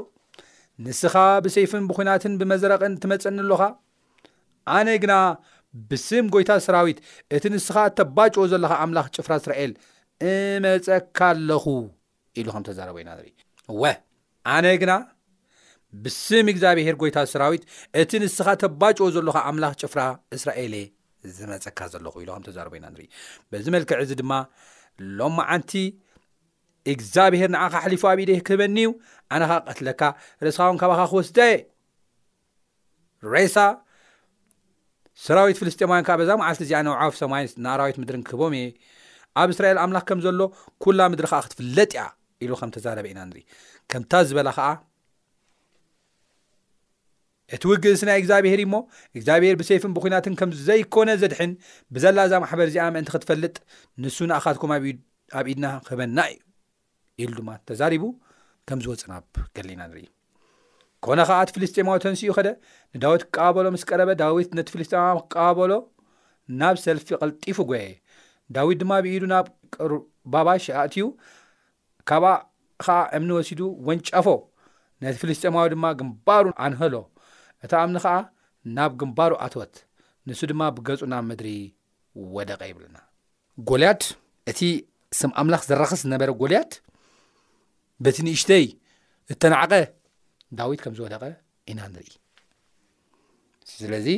ንስኻ 0.87 1.15
ብሰይፍን 1.45 1.85
ብኩናትን 1.91 2.35
ብመዘረቅን 2.41 2.93
ትመፀኒ 3.05 3.38
ኣሎካ 3.45 3.62
ኣነ 4.77 4.88
ግና 5.05 5.15
ብስም 5.91 6.27
ጎይታ 6.35 6.51
ሰራዊት 6.67 6.99
እቲ 7.37 7.45
ንስኻ 7.53 7.77
ተባጭዎ 7.99 8.43
ዘለካ 8.53 8.73
ኣምላኽ 8.85 9.07
ጭፍራ 9.17 9.33
እስራኤል 9.41 9.73
እመፀካ 10.33 11.19
ኣለኹ 11.35 11.65
ኢሉ 12.39 12.47
ከም 12.55 12.65
ተዛረበ 12.69 12.97
ኢና 13.03 13.11
ንሪ 13.19 13.29
ወ 13.83 13.93
ኣነ 14.55 14.67
ግና 14.83 14.93
ብስም 16.03 16.47
እግዚኣብሄር 16.53 16.97
ጎይታ 17.03 17.19
ሰራዊት 17.33 17.65
እቲ 18.03 18.11
ንስኻ 18.23 18.47
ተባጭዎ 18.63 19.07
ዘለካ 19.17 19.37
ኣምላኽ 19.51 19.75
ጭፍራ 19.83 20.01
እስራኤለእ 20.37 20.87
ዝመፀካ 21.37 21.81
ዘለኹ 21.95 22.15
ኢ 22.23 22.27
ከ 22.29 22.39
ተዛረበ 22.49 22.75
ኢና 22.79 22.87
ንርኢ 22.93 23.09
በዚ 23.51 23.67
መልክዕ 23.75 23.99
እዚ 24.05 24.13
ድማ 24.21 24.33
ሎ 25.19 25.29
መዓንቲ 25.39 25.73
እግዚኣብሄር 26.93 27.51
ንዓኻ 27.55 27.75
ኣሊፉ 27.87 28.03
ኣብ 28.11 28.19
ኢደ 28.25 28.31
ክህበኒ 28.47 28.77
ዩ 28.85 28.89
ኣነካ 29.35 29.53
ቀትለካ 29.73 30.03
ርእስኻን 30.45 30.81
ካባኻ 30.83 31.03
ክወስደ 31.13 31.39
ሬሳ 33.35 33.57
ሰራዊት 35.25 35.57
ፍልስጢማውያን 35.61 36.07
ከዓ 36.09 36.14
በዛ 36.20 36.31
መዓልቲ 36.40 36.61
እዚኣ 36.66 36.79
ነውዓፍ 36.88 37.14
ሰማይ 37.22 37.42
ናኣራዊት 37.64 37.96
ምድሪን 38.03 38.22
ክህቦም 38.29 38.55
እየ 38.59 38.64
ኣብ 39.40 39.48
እስራኤል 39.55 39.79
ኣምላኽ 39.83 40.05
ከም 40.09 40.20
ዘሎ 40.27 40.40
ኩላ 40.85 41.01
ምድሪ 41.12 41.27
ከዓ 41.33 41.40
ክትፍለጥ 41.46 41.90
እያ 41.94 42.03
ኢሉ 42.44 42.53
ከም 42.61 42.70
ተዛረበ 42.77 43.07
ኢና 43.12 43.20
ንርኢ 43.29 43.42
ከምታ 43.92 44.12
ዝበላ 44.31 44.48
ከዓ 44.59 44.68
እቲ 47.55 47.62
ውግ 47.70 47.85
ስ 48.01 48.03
ናይ 48.09 48.18
እግዚኣብሄር 48.20 48.61
እሞ 48.66 48.75
እግዚኣብሄር 49.16 49.57
ብሰፍን 49.61 49.94
ብኩናትን 49.96 50.35
ከምዘይኮነ 50.40 51.09
ዘድሕን 51.22 51.53
ብዘላ 51.96 52.18
ዛ 52.33 52.40
ማሕበር 52.44 52.68
እዚኣ 52.72 52.87
ምእንቲ 52.96 53.11
ክትፈልጥ 53.16 53.57
ንሱ 54.05 54.18
ንኣኻትኩም 54.31 54.72
ኣብ 55.38 55.44
ኢድና 55.55 55.66
ክበናእዩ 55.90 56.38
ኢሉ 57.25 57.33
ድማ 57.40 57.51
ተዛሪቡ 57.70 58.05
ከምዝወፅን 58.70 59.14
ኣ 59.18 59.20
ገሊ 59.57 59.68
ኢና 59.77 59.83
ንርኢ 59.92 60.05
ኮነ 61.05 61.21
ከዓ 61.29 61.37
እቲ 61.45 61.51
ፍልስጢማዊ 61.55 61.97
ተንስኡ 62.03 62.31
ኸደ 62.37 62.49
ንዳዊት 62.97 63.23
ክቀባበሎ 63.27 63.65
ምስ 63.75 63.83
ቀረበ 63.88 64.11
ዳዊት 64.21 64.51
ነቲ 64.59 64.69
ፍልስጢማዊ 64.75 65.17
ክቀባበሎ 65.23 65.73
ናብ 66.61 66.75
ሰልፊ 66.85 67.07
ቀልጢፉ 67.21 67.57
ጎ 67.71 67.73
ዳዊት 68.57 68.79
ድማ 68.83 68.93
ብኢዱ 69.05 69.23
ናብ 69.33 69.47
ቅባባሽ 69.75 70.65
ኣእትዩ 70.81 71.05
ካብኣ 72.09 72.31
ከዓ 72.83 72.99
እምኒ 73.17 73.31
ወሲዱ 73.38 73.61
ወንጨፎ 73.88 74.27
ነቲ 75.05 75.15
ፍልስጠማዊ 75.23 75.67
ድማ 75.75 75.85
ግንባሩ 76.03 76.47
ኣንህሎ 76.67 76.95
እታ 77.67 77.73
እምኒ 77.87 77.97
ከዓ 78.05 78.15
ናብ 78.77 78.93
ግንባሩ 79.01 79.33
ኣትወት 79.47 79.75
ንሱ 80.29 80.41
ድማ 80.51 80.62
ብገፁ 80.77 81.01
ናብ 81.12 81.25
ምድሪ 81.31 81.49
ወደቀ 82.37 82.61
ይብልና 82.71 82.97
ጎልያት 83.71 84.03
እቲ 84.53 84.61
ስም 85.21 85.33
ኣምላኽ 85.43 85.62
ዘራኽስ 85.71 86.03
ዝነበረ 86.07 86.31
ጎልያት 86.43 86.73
በቲ 88.05 88.17
ንእሽተይ 88.29 88.65
እተነዓቀ 89.35 89.73
ዳዊት 90.59 90.81
ከም 90.85 90.95
ዝወደቐ 90.99 91.25
ኢና 91.71 91.81
ንርኢ 91.93 92.11
ስለዚ 93.75 94.09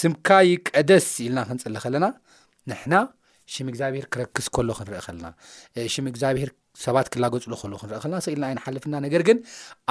ስምካይቀደስ 0.00 1.06
ኢልና 1.24 1.40
ክንፅሊ 1.48 1.74
ከለና 1.84 2.06
ንሕና 2.70 2.94
ሽም 3.54 3.66
እግዚኣብሄር 3.72 4.04
ክረክስ 4.14 4.46
ከሎ 4.54 4.68
ክንርኢ 4.78 5.00
ከለና 5.06 5.26
ሽም 5.94 6.06
እግዚኣብሄር 6.12 6.50
ሰባት 6.84 7.06
ክላገፅሉ 7.14 7.52
ከሎ 7.62 7.72
ክንርአ 7.82 7.98
ለና 8.10 8.14
ስ 8.24 8.32
ኢልና 8.34 8.44
ይንሓልፍና 8.52 8.94
ነገር 9.06 9.22
ግን 9.28 9.38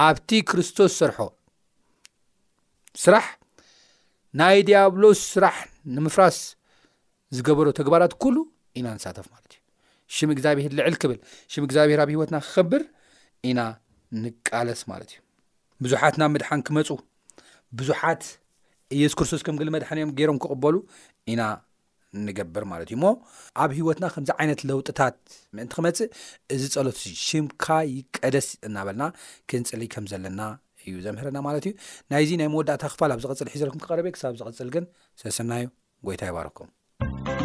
ኣብቲ 0.05 0.29
ክርስቶስ 0.49 0.91
ሰርሖ 1.01 1.17
ስራሕ 3.03 3.27
ናይ 4.39 4.57
ዲያብሎ 4.67 5.03
ስራሕ 5.31 5.57
ንምፍራስ 5.97 6.39
ዝገበሮ 7.37 7.67
ተግባራት 7.79 8.13
ኩሉ 8.23 8.35
ኢና 8.79 8.87
ንሳተፍ 8.97 9.27
ማለት 9.35 9.51
እዩ 9.55 9.61
ሽም 10.15 10.29
እግዚኣብሄር 10.35 10.71
ልዕል 10.79 10.95
ክብል 11.03 11.19
ሽም 11.53 11.63
እግዚኣብሄር 11.67 11.99
ኣብ 12.05 12.09
ሂይወትና 12.15 12.37
ክከብር 12.47 12.83
ኢና 13.49 13.59
ንቃለስ 14.23 14.81
ማለት 14.91 15.11
እዩ 15.13 15.19
ብዙሓት 15.83 16.15
ናብ 16.21 16.29
መድሓን 16.35 16.61
ክመፁ 16.67 16.89
ብዙሓት 17.79 18.23
ኢየስ 18.97 19.13
ክርስስ 19.19 19.41
ከም 19.45 19.55
ግል 19.59 19.69
መድሓን 19.75 19.99
እዮም 19.99 20.11
ገይሮም 20.17 20.39
ክቕበሉ 20.43 20.75
ኢና 21.33 21.41
ንገብር 22.25 22.63
ማለት 22.71 22.89
እዩ 22.91 22.97
ሞ 23.03 23.11
ኣብ 23.63 23.71
ሂወትና 23.77 24.05
ከምዚ 24.15 24.29
ዓይነት 24.41 24.59
ለውጥታት 24.69 25.15
ምእንቲ 25.57 25.71
ክመፅእ 25.77 26.09
እዚ 26.55 26.63
ፀሎት 26.77 26.99
እ 27.11 27.13
ሽምካ 27.27 27.67
ይቀደስ 27.95 28.49
እናበልና 28.69 29.05
ክንፅልይ 29.51 29.89
ከም 29.95 30.07
ዘለና 30.11 30.41
እዩ 30.89 30.93
ዘምህረና 31.05 31.37
ማለት 31.47 31.65
እዩ 31.69 31.73
ናይዚ 32.13 32.31
ናይ 32.41 32.49
መወዳእታ 32.55 32.85
ክፋል 32.93 33.13
ኣብ 33.15 33.19
ዝቕፅል 33.23 33.49
ሒዘልኩም 33.53 33.81
ክቀረበ 33.85 34.07
ክሳብ 34.17 34.35
ዝቕፅል 34.41 34.69
ግን 34.75 34.85
ስለስናዩ 35.21 35.65
ጎይታ 36.09 36.23
ይባርኩም 36.31 37.42